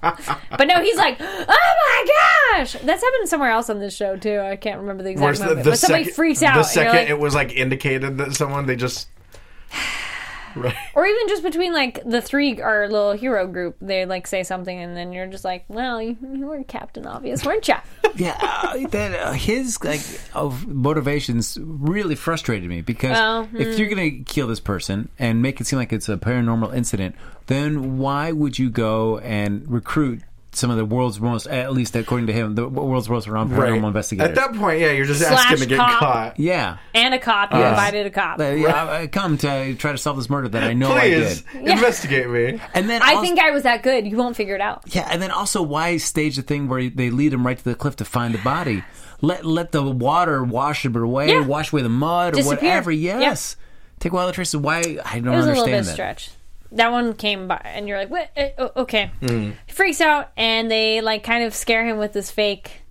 [0.50, 2.72] but no, he's like, oh my gosh!
[2.82, 4.38] That's happened somewhere else on this show too.
[4.40, 5.64] I can't remember the exact Where's moment.
[5.64, 6.54] but somebody second- freaks out.
[6.54, 9.08] The and you're second like- it was like indicated that someone, they just.
[10.56, 10.74] Right.
[10.94, 14.78] or even just between like the three our little hero group they like say something
[14.78, 17.74] and then you're just like well you, you were captain obvious weren't you?"
[18.16, 20.00] yeah, uh, that uh, his like
[20.34, 25.60] of motivations really frustrated me because Oh, if you're gonna kill this person and make
[25.60, 27.14] it seem like it's a paranormal incident,
[27.46, 30.22] then why would you go and recruit
[30.56, 33.86] some of the world's most, at least according to him, the world's most renowned paranormal
[33.88, 34.30] investigators?
[34.30, 35.98] At that point, yeah, you're just Slash asking to get cop.
[36.00, 36.40] caught.
[36.40, 36.78] yeah.
[36.94, 39.98] and a cop you invited a cop Uh, yeah, I, I come to try to
[39.98, 42.60] solve this murder that I know I did, investigate me.
[42.74, 45.06] and then i also- think i was that good you won't figure it out Yeah,
[45.10, 47.96] and then also why stage the thing where they lead him right to the cliff
[47.96, 48.82] to find the body?
[49.20, 51.40] Let let the water wash it away, Yeah.
[51.40, 52.90] wash away the mud or whatever.
[52.92, 53.56] Yes,
[53.98, 54.56] take away all the traces.
[54.60, 55.92] Why I don't it was a understand little bit that.
[55.92, 56.30] stretch
[56.76, 59.54] that one came by and you're like what Eh, oh, okay Mm.
[59.66, 62.82] he freaks out and they like kind of scare him with this fake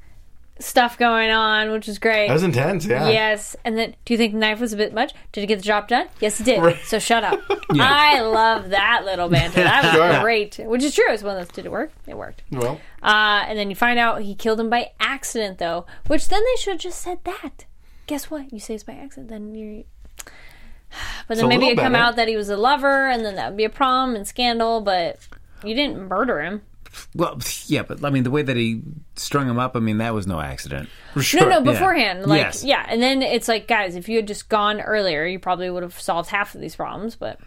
[0.58, 3.10] stuff going on which is great That was intense, yeah.
[3.10, 5.14] Yes, and then do you think the knife was a bit much?
[5.34, 6.08] Did it get the job done?
[6.22, 6.62] Yes, it did.
[6.64, 6.78] Right.
[6.86, 7.42] So shut up.
[7.72, 9.64] I love that little banter.
[9.64, 10.22] That was Sure.
[10.22, 10.58] great.
[10.64, 11.04] Which is true.
[11.10, 11.54] It's one of those.
[11.54, 11.92] Did it work?
[12.08, 12.44] It worked.
[12.52, 15.86] Well, Uh, and then you find out he killed him by accident, though.
[16.08, 17.66] Which then they should have just said that.
[18.08, 18.54] Guess what?
[18.54, 19.84] You say it's by accident, then you're.
[21.28, 22.04] But then maybe it'd come better.
[22.06, 24.82] out that he was a lover, and then that would be a problem and scandal.
[24.82, 25.20] But
[25.64, 26.62] you didn't murder him.
[27.14, 28.82] Well, yeah, but I mean the way that he
[29.16, 29.76] strung him up.
[29.76, 30.88] I mean that was no accident.
[31.20, 31.42] sure.
[31.42, 32.26] No, no, beforehand.
[32.26, 32.64] Like, Yes.
[32.64, 32.86] yeah.
[32.88, 36.00] And then it's like, guys, if you had just gone earlier, you probably would have
[36.00, 37.38] solved half of these problems, but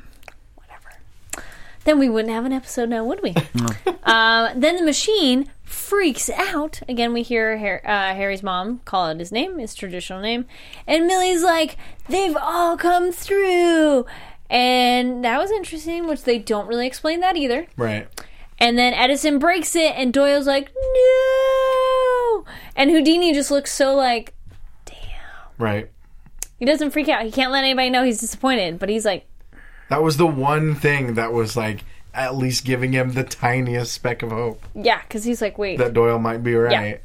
[0.57, 1.44] whatever.
[1.84, 3.34] Then we wouldn't have an episode now, would we?
[4.05, 6.80] uh, then the machine freaks out.
[6.88, 10.46] Again, we hear uh, Harry's mom call out his name, his traditional name,
[10.86, 11.76] and Millie's like,
[12.08, 14.06] "They've all come through,"
[14.50, 17.66] and that was interesting, which they don't really explain that either.
[17.76, 18.08] Right.
[18.58, 22.44] And then Edison breaks it, and Doyle's like, "No!"
[22.74, 24.34] And Houdini just looks so like
[24.84, 24.96] "Damn."
[25.58, 25.90] Right.
[26.58, 27.24] he doesn't freak out.
[27.24, 29.26] He can't let anybody know he's disappointed, but he's like,
[29.90, 31.84] That was the one thing that was like
[32.18, 35.94] at least giving him the tiniest speck of hope "Yeah," because he's like, "Wait, that
[35.94, 37.00] Doyle might be right.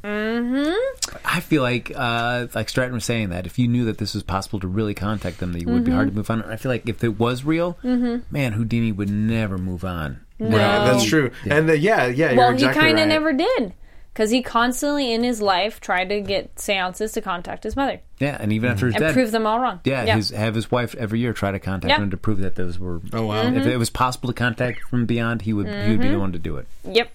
[1.25, 4.23] I feel like, uh, like Stratton was saying that if you knew that this was
[4.23, 6.43] possible to really contact them, that it would be hard to move on.
[6.43, 10.21] I feel like if it was real, man, Houdini would never move on.
[10.39, 11.31] Right, that's true.
[11.49, 13.09] And uh, yeah, yeah, you're well, exactly he kind of right.
[13.09, 13.73] never did."
[14.13, 18.37] Because he constantly in his life tried to get seances to contact his mother Yeah,
[18.39, 19.79] and even after he's and dead, prove them all wrong.
[19.85, 21.97] yeah, His, have his wife every year try to contact Yeah.
[22.01, 23.01] him to prove that those were.
[23.11, 23.43] Oh wow.
[23.43, 23.57] Mm-hmm.
[23.57, 26.31] If it was possible to contact from beyond, he would he would be the one
[26.33, 26.67] to do it.
[26.85, 27.09] Yep.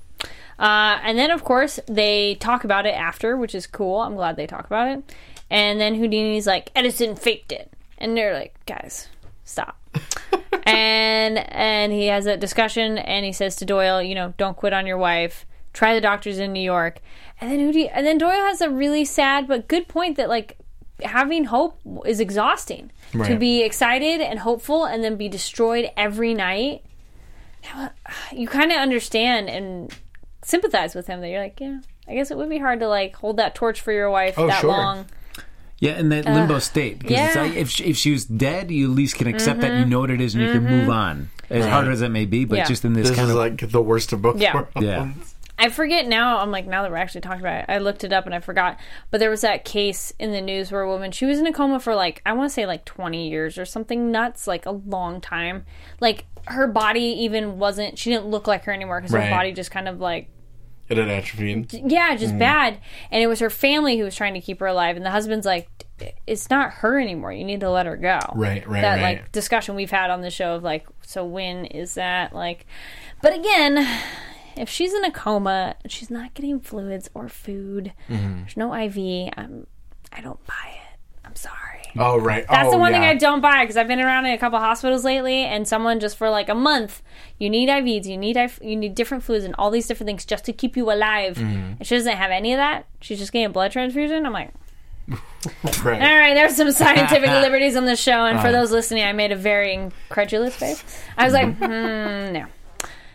[0.59, 4.01] Uh, and then, of course, they talk about it after, which is cool.
[4.01, 5.15] I'm glad they talk about it.
[5.51, 7.71] And then Houdini's like, Edison faked it.
[7.97, 9.07] And they're like, guys,
[9.45, 9.79] stop.
[10.65, 14.73] and and he has a discussion and he says to Doyle, you know, don't quit
[14.73, 15.47] on your wife.
[15.73, 17.01] Try the doctors in New York.
[17.41, 20.59] And then Houdini, and then Doyle has a really sad but good point that like
[21.03, 22.91] having hope is exhausting.
[23.13, 26.85] To be excited and hopeful and then be destroyed every night.
[28.33, 29.95] You kind of understand and
[30.45, 33.17] sympathize with him that you're like, yeah, I guess it would be hard to like
[33.17, 34.71] hold that torch for your wife Oh, that sure.
[34.71, 35.07] long.
[35.79, 36.99] Yeah, in that limbo state.
[36.99, 37.43] Because it's yeah.
[37.43, 39.91] like if she, if she was dead, you at least can accept that you mm-hmm.
[39.91, 40.91] know what it is and you can move mm-hmm.
[40.91, 41.31] on.
[41.51, 42.65] As hard as it may be, but Yeah.
[42.65, 44.55] just in this, This kind is of like the worst of both Yeah.
[44.55, 44.71] worlds.
[44.81, 45.13] Yeah.
[45.59, 46.39] I forget now.
[46.39, 48.41] I'm like now that we're actually talking about it, I looked it up and I
[48.41, 48.79] forgot.
[49.11, 51.53] But there was that case in the news where a woman she was in a
[51.53, 54.71] coma for like I want to say like 20 years or something nuts, like a
[54.71, 55.65] long time.
[56.01, 57.99] Like her body even wasn't.
[57.99, 59.25] She didn't look like her anymore because Right.
[59.29, 60.29] her body just kind of like
[60.89, 61.73] It had atrophied.
[61.73, 62.39] yeah, just mm-hmm.
[62.39, 62.79] bad.
[63.11, 64.97] And it was her family who was trying to keep her alive.
[64.97, 65.69] And the husband's like,
[66.27, 67.33] it's not her anymore.
[67.33, 68.21] You need to let her go.
[68.37, 69.03] Right, right, That right.
[69.03, 72.65] like discussion we've had on the show of like, so when is that like?
[73.21, 73.85] But again,
[74.59, 77.93] if she's in a coma, she's not getting fluids or food.
[78.09, 78.41] Mm-hmm.
[78.41, 79.33] There's no IV.
[79.37, 79.67] I'm,
[80.13, 80.99] I don't buy it.
[81.25, 81.55] I'm sorry.
[81.97, 82.47] Oh right.
[82.49, 83.01] That's oh, the one yeah.
[83.01, 86.01] thing I don't buy because I've been around in a couple hospitals lately, and someone
[86.01, 87.03] just for like a month,
[87.39, 90.45] you need IVs, you need you need different fluids and all these different things just
[90.47, 91.37] to keep you alive.
[91.37, 91.73] Mm-hmm.
[91.79, 92.87] And she doesn't have any of that.
[93.01, 94.25] She's just getting a blood transfusion.
[94.27, 94.53] I'm like,
[95.83, 96.03] Right.
[96.03, 98.47] all right, there's some scientific liberties on the show, and Uh-huh.
[98.49, 100.83] for those listening, I made a very incredulous face.
[101.17, 102.47] I was like, hmm, no.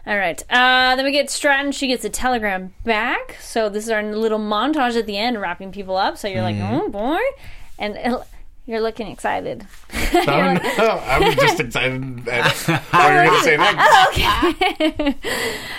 [0.05, 0.41] All right.
[0.49, 1.71] Uh, then we get Stratton.
[1.71, 3.37] She gets a telegram back.
[3.41, 6.17] So this is our little montage at the end, wrapping people up.
[6.17, 6.73] So you're like, Mm-hmm.
[6.73, 7.19] oh boy,
[7.79, 8.19] and it,
[8.65, 9.65] you're looking excited.
[10.15, 10.19] Oh,
[10.77, 11.01] no.
[11.07, 12.45] I'm just excited at
[12.91, 14.07] what you're going to say next.
[14.09, 15.15] okay.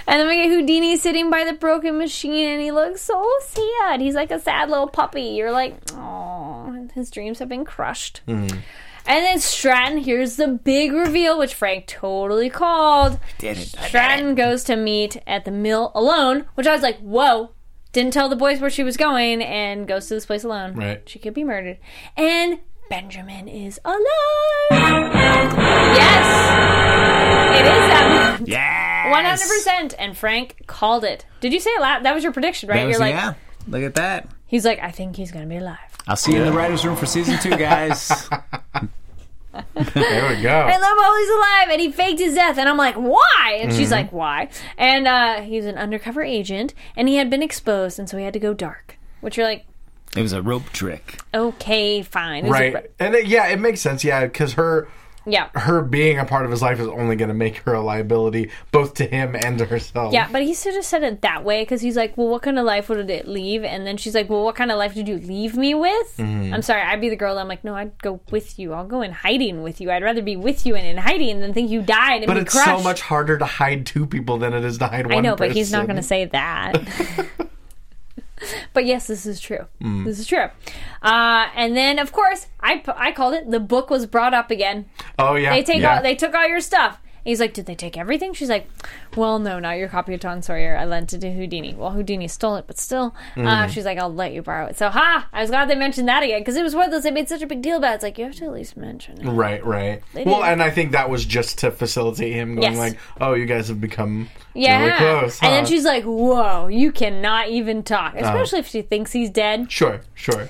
[0.09, 4.01] and then we get Houdini sitting by the broken machine, and he looks so sad.
[4.01, 5.23] He's like a sad little puppy.
[5.23, 8.23] You're like, oh, his dreams have been crushed.
[8.27, 8.59] Mm-hmm.
[9.07, 13.19] And then Stratton here's the big reveal, which Frank totally called.
[13.39, 13.69] did it.
[13.69, 17.51] Stratton goes to meet at the mill alone, which I was like, whoa.
[17.93, 20.75] Didn't tell the boys where she was going and goes to this place alone.
[20.75, 21.09] Right.
[21.09, 21.79] She could be murdered.
[22.17, 22.59] And
[22.91, 24.01] Benjamin is alive.
[25.95, 27.61] Yes.
[27.61, 28.49] It is that moment.
[28.49, 31.25] Yeah, One hundred percent, and Frank called it.
[31.41, 32.05] Did you say it loud?
[32.05, 32.81] That was your prediction, right?
[32.81, 33.35] That was, You're like, yeah,
[33.69, 34.29] look at that.
[34.55, 35.79] He's like, I think he's gonna be alive.
[36.07, 38.29] I'll see you in the writers' room for season two, guys.
[39.75, 40.51] There we go.
[40.51, 43.59] I love how he's alive, and he faked his death, and I'm like, why?
[43.61, 44.49] And she's like, why?
[44.77, 48.33] And uh, he's an undercover agent, and he had been exposed, and so he had
[48.33, 48.99] to go dark.
[49.21, 49.65] Which you're like,
[50.17, 51.21] it was a rope trick.
[51.33, 52.73] okay, fine, It was a Right.
[52.73, 54.03] br- And it, yeah, it makes sense.
[54.03, 54.89] Yeah, because her
[55.27, 55.49] yeah.
[55.55, 58.51] her being a part of his life is only going to make her a liability
[58.71, 60.13] both to him and to herself.
[60.13, 62.59] Yeah, but he should have said it that way because he's like, "Well, what kind
[62.59, 65.09] of life would it leave?" And then she's like, "Well, what kind of life did
[65.09, 66.55] you leave me with?" Mm-hmm.
[66.55, 67.39] I'm sorry, I'd be the girl.
[67.39, 68.73] I'm like, "No, I'd go with you.
[68.73, 69.91] I'll go in hiding with you.
[69.91, 72.53] I'd rather be with you and in hiding than think you died and But it's
[72.53, 75.21] crushed." so much harder to hide two people than it is to hide one I
[75.21, 76.75] know, but he's not going to say that.
[78.73, 79.67] but yes, this is true.
[79.83, 80.05] Mm.
[80.05, 80.49] This is true.
[81.03, 83.51] Uh, and then, of course, I I called it.
[83.51, 84.87] The book was brought up again.
[85.19, 85.51] Oh yeah.
[85.51, 85.97] They take yeah.
[85.97, 87.01] all they took all your stuff.
[87.25, 88.35] He's like, did they take everything?
[88.35, 88.69] She's like,
[89.17, 90.77] well, no, not your copy of Tom Sawyer.
[90.77, 91.75] I lent it to Houdini.
[91.75, 93.47] Well, Houdini stole it, but still, Mm-hmm.
[93.47, 94.77] uh, she's like, I'll let you borrow it.
[94.77, 95.27] So, ha!
[95.33, 97.29] I was glad they mentioned that again because it was one of those they made
[97.29, 97.93] such a big deal about.
[97.93, 97.95] it.
[97.97, 99.31] It's like you have to at least mention it.
[99.31, 100.03] Right, right.
[100.13, 100.49] They Well, did.
[100.51, 102.79] and I think that was just to facilitate him going Yes.
[102.79, 104.81] like, "Oh, you guys have become Yeah.
[104.85, 105.65] really close." And then?
[105.65, 105.67] Uh.
[105.67, 109.73] she's like, whoa, you cannot even talk, especially if she thinks he's dead.
[109.73, 110.49] sure, sure.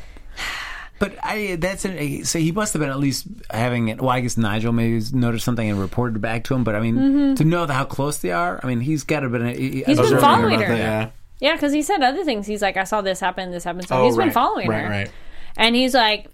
[1.05, 4.01] But I that's an, so he must have been at least having it.
[4.01, 6.65] Well, I guess Nigel maybe noticed something and reported back to him.
[6.65, 9.47] But I mean, to know how close they are, I mean, he's got to been.
[9.47, 9.91] He, Mm-hmm.
[9.91, 10.75] He's been following her.
[10.75, 11.11] yeah.
[11.41, 12.47] Yeah, because he said other things.
[12.47, 13.87] He's like, I saw this happen, this happened.
[13.89, 14.89] So Oh, he's been following right, her.
[14.89, 15.11] Right,
[15.59, 16.29] And he's like,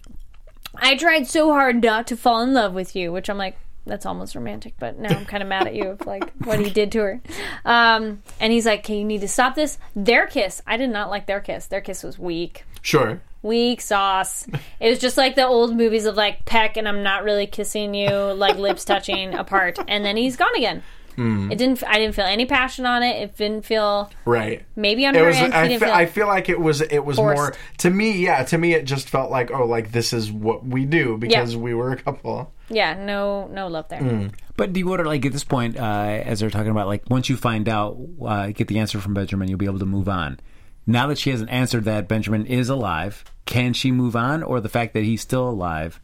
[0.75, 4.05] I tried so hard not to fall in love with you, which I'm like, that's
[4.05, 6.91] almost romantic, but now I'm kind of mad at you of like what he did
[6.93, 7.21] to her.
[7.65, 9.79] Um, and he's like, okay, you need to stop this.
[9.95, 11.65] Their kiss, I did not like their kiss.
[11.65, 12.63] Their kiss was weak.
[12.81, 13.21] Sure.
[13.43, 14.45] Weak sauce.
[14.79, 17.93] It was just like the old movies of like peck and I'm not really kissing
[17.95, 20.83] you, like lips touching apart, and then he's gone again.
[21.15, 21.51] Hmm.
[21.51, 21.83] It didn't.
[21.85, 23.21] I didn't feel any passion on it.
[23.21, 24.63] It didn't feel Right.
[24.77, 25.35] maybe on It her was.
[25.35, 25.53] end.
[25.53, 26.79] I, didn't fe- feel I feel like it was.
[26.81, 27.35] It was Forced.
[27.37, 28.11] more to me.
[28.23, 31.53] Yeah, to me, it just felt like oh, like this is what we do because
[31.53, 31.59] Yeah.
[31.59, 32.53] we were a couple.
[32.69, 33.99] yeah, no, no love there.
[33.99, 34.27] Hmm.
[34.55, 35.81] But do you wonder, like at this point, uh,
[36.23, 39.49] as they're talking about, like once you find out, uh, get the answer from Benjamin,
[39.49, 40.39] you'll be able to move on.
[40.87, 44.69] Now that she hasn't answered that Benjamin is alive, can she move on, or the
[44.69, 45.99] fact that he's still alive,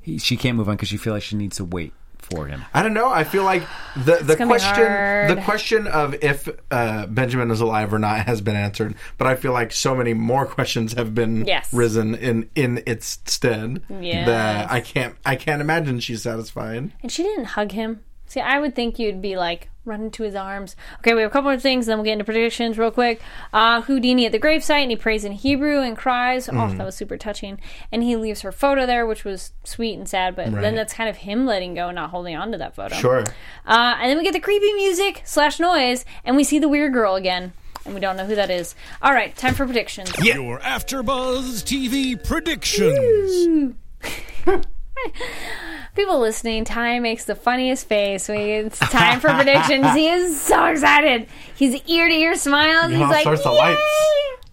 [0.00, 2.64] he, she can't move on because she feels like she needs to wait for him?
[2.72, 3.10] I don't know.
[3.10, 3.62] I feel like
[3.96, 5.30] the the question hard.
[5.30, 9.34] the question of if uh, Benjamin is alive or not has been answered, but I
[9.34, 11.72] feel like so many more questions have been Yes.
[11.72, 14.26] risen in in its stead Yes.
[14.26, 16.92] that I can't I can't imagine she's satisfied.
[17.02, 18.00] And she didn't hug him.
[18.26, 20.76] See, I would think you'd be like run into his arms.
[20.98, 23.20] Okay, we have a couple more things, then we'll get into predictions real quick.
[23.52, 26.48] Uh, Houdini at the gravesite, and he prays in Hebrew and cries.
[26.48, 26.78] Oh, Mm.
[26.78, 27.58] that was super touching.
[27.90, 30.36] And he leaves her photo there, which was sweet and sad.
[30.36, 30.60] But Right.
[30.62, 32.94] then that's kind of him letting go, and not holding on to that photo.
[32.94, 33.24] Sure.
[33.66, 36.92] Uh, and then we get the creepy music slash noise, and we see the weird
[36.92, 37.52] girl again,
[37.84, 38.76] and we don't know who that is.
[39.02, 40.12] All right, time for predictions.
[40.22, 43.74] Your AfterBuzz TV predictions.
[45.94, 49.92] People listening, Ty makes the funniest face when it's time for predictions.
[49.94, 51.26] He is so excited.
[51.54, 52.90] He's ear to ear smiles.
[52.90, 53.82] He's all like, sorts of "Yay!" lights.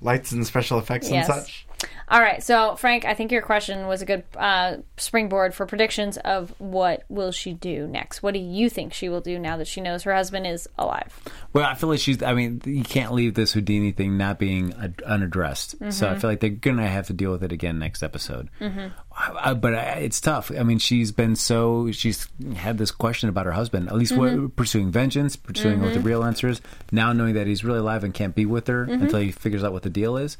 [0.01, 1.29] Lights and special effects Yes.
[1.29, 1.65] and such.
[2.11, 6.17] All right, so Frank, I think your question was a good uh, springboard for predictions
[6.17, 8.23] of what will she do next.
[8.23, 11.19] What do you think she will do now that she knows her husband is alive?
[11.53, 12.23] Well, I feel like she's.
[12.23, 15.71] I mean, you can't leave this Houdini thing not being ad- unaddressed.
[15.71, 16.05] So Mm-hmm.
[16.15, 18.49] I feel like they're gonna have to deal with it again next episode.
[18.59, 20.51] I, I- but I, it's tough.
[20.57, 21.91] I mean, she's been so.
[21.91, 23.87] She's had this question about her husband.
[23.87, 24.43] At least Mm-hmm.
[24.45, 26.59] what, pursuing vengeance, pursuing what the real answer is.
[26.91, 29.03] Now knowing that he's really alive and can't be with her Mm-hmm.
[29.03, 30.37] until he figures out what the deal is.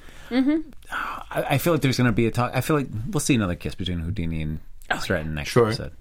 [0.91, 2.51] I, I feel like there's gonna be a talk.
[2.55, 4.59] I feel like we'll see another kiss between Houdini and
[4.91, 5.67] Oh, Stratton next Sure.
[5.67, 5.91] episode.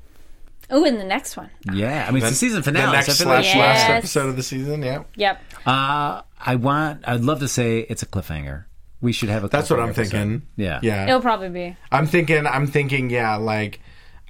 [0.70, 1.51] Oh, in the next one.
[1.72, 2.86] Yeah, I mean it's the season finale.
[2.86, 3.78] The next so I feel like slash Yes.
[3.89, 4.82] last episode of the season.
[4.82, 5.03] Yeah.
[5.16, 5.43] Yep.
[5.66, 7.05] Uh, I want.
[7.09, 8.64] I'd love to say it's a cliffhanger.
[9.01, 9.49] We should have a.
[9.49, 10.11] That's what I'm episode.
[10.11, 10.43] thinking.
[10.57, 10.80] Yeah.
[10.82, 11.07] Yeah.
[11.07, 11.76] It'll probably be.
[11.93, 12.47] I'm thinking.
[12.47, 13.11] I'm thinking.
[13.11, 13.80] Yeah, like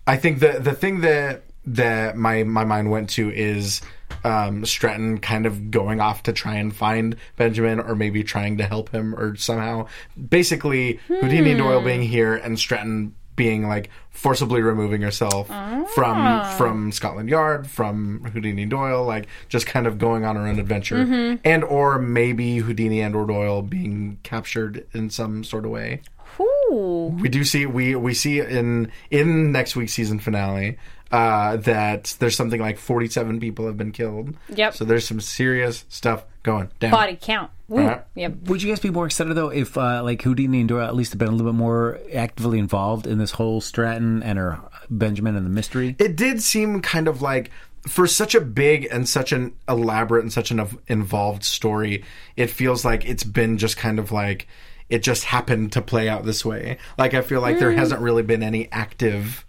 [0.06, 1.42] I think the the thing that
[1.74, 3.80] that my my mind went to is
[4.24, 8.64] um, Stratton kind of going off to try and find Benjamin, or maybe trying to
[8.64, 9.86] help him, or somehow.
[10.28, 11.58] Basically Houdini hmm.
[11.58, 16.54] Doyle being here and Stratton being like forcibly removing herself from ah.
[16.58, 20.96] from Scotland Yard, from Houdini Doyle, like just kind of going on her own adventure,
[20.96, 21.36] mm-hmm.
[21.44, 26.02] and or maybe Houdini and or Doyle being captured in some sort of way.
[26.40, 27.16] Ooh.
[27.18, 30.78] we do see we we see in in next week's season finale
[31.10, 34.34] uh, that there's something like 47 people have been killed.
[34.50, 34.74] Yep.
[34.74, 36.90] So there's some serious stuff going down.
[36.90, 37.50] Body count.
[37.70, 37.76] Ooh.
[37.76, 38.02] Right.
[38.14, 38.34] Yep.
[38.46, 41.12] Would you guys be more excited though if uh, like Houdini and Dora at least
[41.12, 44.58] have been a little bit more actively involved in this whole Stratton and her
[44.90, 45.96] Benjamin and the mystery?
[45.98, 47.50] It did seem kind of like
[47.86, 52.04] for such a big and such an elaborate and such an involved story,
[52.36, 54.46] it feels like it's been just kind of like
[54.90, 56.78] it just happened to play out this way.
[56.98, 57.60] Like I feel like Mm.
[57.60, 59.44] there hasn't really been any active.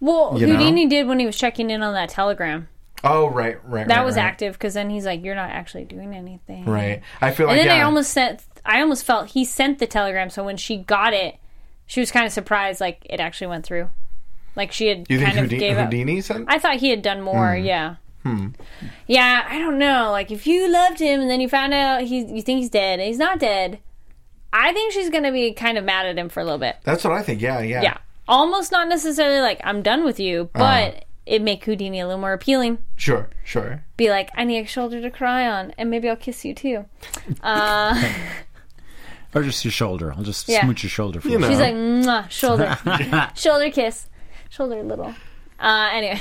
[0.00, 0.56] Well, You know?
[0.56, 2.68] Houdini did when he was checking in on that telegram.
[3.04, 3.86] Oh right, right.
[3.86, 4.24] That right, was right.
[4.24, 7.02] active because then he's like, "You're not actually doing anything." Right.
[7.20, 7.58] I feel like.
[7.58, 7.82] And then yeah.
[7.82, 8.42] I almost sent.
[8.64, 11.36] I almost felt he sent the telegram, so when she got it,
[11.86, 13.90] she was kind of surprised, like it actually went through.
[14.56, 15.84] Like she had you kind of Houdini, gave up.
[15.84, 16.46] Houdini sent?
[16.48, 17.56] I thought he had done more.
[17.56, 17.64] Hmm.
[17.64, 17.96] Yeah.
[18.22, 18.48] Hmm.
[19.06, 20.10] Yeah, I don't know.
[20.10, 22.98] Like if you loved him and then you found out he, you think he's dead,
[22.98, 23.78] and he's not dead.
[24.52, 26.76] I think she's gonna be kind of mad at him for a little bit.
[26.82, 27.40] That's what I think.
[27.40, 27.82] Yeah, yeah.
[27.82, 27.98] Yeah,
[28.28, 30.90] almost not necessarily like I'm done with you, Uh-huh.
[30.92, 32.78] but it make Houdini a little more appealing.
[32.96, 33.84] Sure, sure.
[33.96, 36.84] Be like, I need a shoulder to cry on, and maybe I'll kiss you too.
[37.42, 38.00] Uh,
[39.34, 40.12] Or just your shoulder?
[40.16, 40.62] I'll just Yeah.
[40.64, 41.48] smooch your shoulder for You know.
[41.50, 42.78] She's like, Mwah, shoulder,
[43.34, 44.08] shoulder kiss,
[44.48, 45.14] shoulder little.
[45.60, 46.20] Uh, anyway,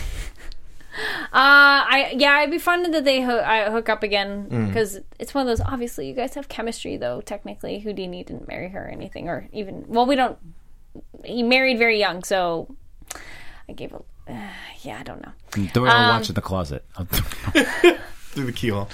[1.32, 4.68] uh, I yeah, it'd be fun that they ho- I hook up again Mm.
[4.68, 5.62] because it's one of those.
[5.66, 7.22] Obviously, you guys have chemistry, though.
[7.22, 10.38] Technically, Houdini didn't marry her or anything, or even well, we don't.
[11.23, 12.75] He married very young, so
[13.69, 13.97] I gave a.
[14.31, 14.49] Uh,
[14.81, 15.31] yeah, I don't know.
[15.73, 16.83] Doyle Um, watch in the closet.
[18.31, 18.89] Through the keyhole.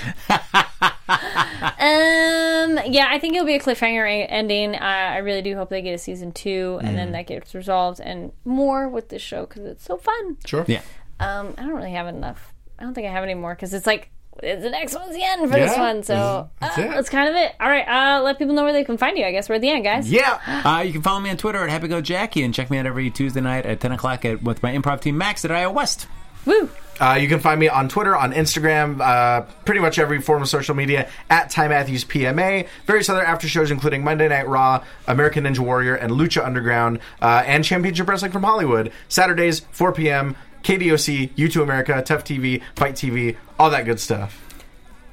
[1.79, 2.79] Um.
[2.93, 4.75] Yeah, I think it'll be a cliffhanger a- ending.
[4.75, 6.95] Uh, I really do hope they get a season two, and Mm.
[6.95, 10.37] then that gets resolved, and more with this show because it's so fun.
[10.45, 10.65] Sure.
[10.67, 10.81] yeah.
[11.19, 12.53] Um, I don't really have enough.
[12.79, 14.09] I don't think I have any more because it's like
[14.39, 16.03] the next one's the end for this one.
[16.03, 16.89] So that's uh, it.
[16.89, 17.53] that's kind of it.
[17.59, 19.25] All right, uh, let people know where they can find you.
[19.25, 20.11] I guess we're at the end, guys.
[20.11, 20.39] Yeah.
[20.65, 22.85] Uh, you can follow me on Twitter at Happy Go Jackie and check me out
[22.85, 26.07] every Tuesday night at 10 o'clock at, with my improv team Max at IO West.
[26.45, 26.69] Woo!
[26.99, 30.47] Uh, you can find me on Twitter, on Instagram, uh, pretty much every form of
[30.47, 32.67] social media at Ty Matthews PMA.
[32.85, 37.43] Various other after shows, including Monday Night Raw, American Ninja Warrior, and Lucha Underground, uh,
[37.45, 38.91] and Championship Wrestling from Hollywood.
[39.09, 40.35] Saturdays, 4 p.m.
[40.63, 44.47] KDOC, YouToo America, Tough TV, Fight TV, all that good stuff.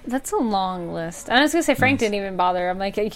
[0.06, 1.28] That's a long list.
[1.28, 2.70] I was gonna say Frank didn't even bother.
[2.70, 3.10] I'm like, you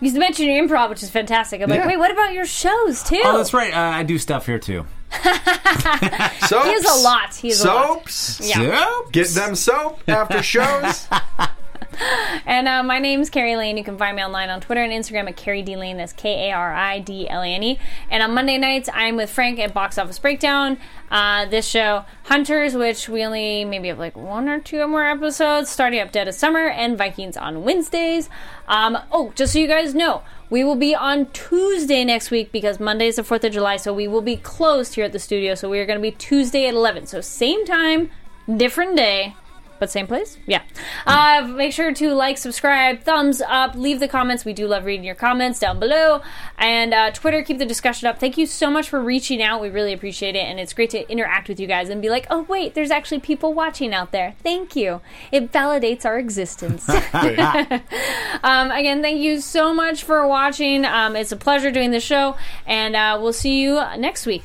[0.00, 1.60] you mentioned your improv, which is fantastic.
[1.60, 3.20] I'm like, wait, what about your shows too?
[3.24, 3.74] Oh, that's right.
[3.74, 4.86] Uh, I do stuff here too.
[5.10, 5.22] Soaps.
[6.66, 7.34] He has a lot.
[7.34, 8.08] He has a lot.
[8.08, 8.48] Soaps.
[8.48, 8.62] Yeah.
[8.62, 9.12] Yep.
[9.12, 11.08] Get them soap after shows.
[12.46, 13.76] And uh, my name's Kari Lane.
[13.76, 15.96] You can find me online on Twitter and Instagram at Kari D Lane.
[15.96, 17.78] That's K A R I D L A N E.
[18.08, 20.78] And on Monday nights, I'm with Frank at Box Office Breakdown.
[21.10, 25.70] Uh, this show, Hunters, which we only maybe have like one or two more episodes,
[25.70, 28.28] starting up Dead of Summer, and Vikings on Wednesdays.
[28.68, 32.78] Um, oh, just so you guys know, we will be on Tuesday next week because
[32.78, 35.54] Monday is the 4th of July, so we will be closed here at the studio.
[35.54, 37.06] So we are going to be Tuesday at 11.
[37.06, 38.10] So same time,
[38.56, 39.34] different day.
[39.78, 40.38] But same place?
[40.46, 40.62] Yeah.
[41.06, 44.44] Uh, make sure to like, subscribe, thumbs up, leave the comments.
[44.44, 46.22] We do love reading your comments down below.
[46.58, 48.18] And uh, Twitter, keep the discussion up.
[48.18, 49.60] Thank you so much for reaching out.
[49.60, 50.44] We really appreciate it.
[50.44, 53.20] And it's great to interact with you guys and be like, oh, wait, there's actually
[53.20, 54.34] people watching out there.
[54.42, 55.00] Thank you.
[55.30, 56.88] It validates our existence.
[58.42, 60.84] um, again, thank you so much for watching.
[60.84, 62.36] Um, it's a pleasure doing the show.
[62.66, 64.44] And uh, we'll see you next week.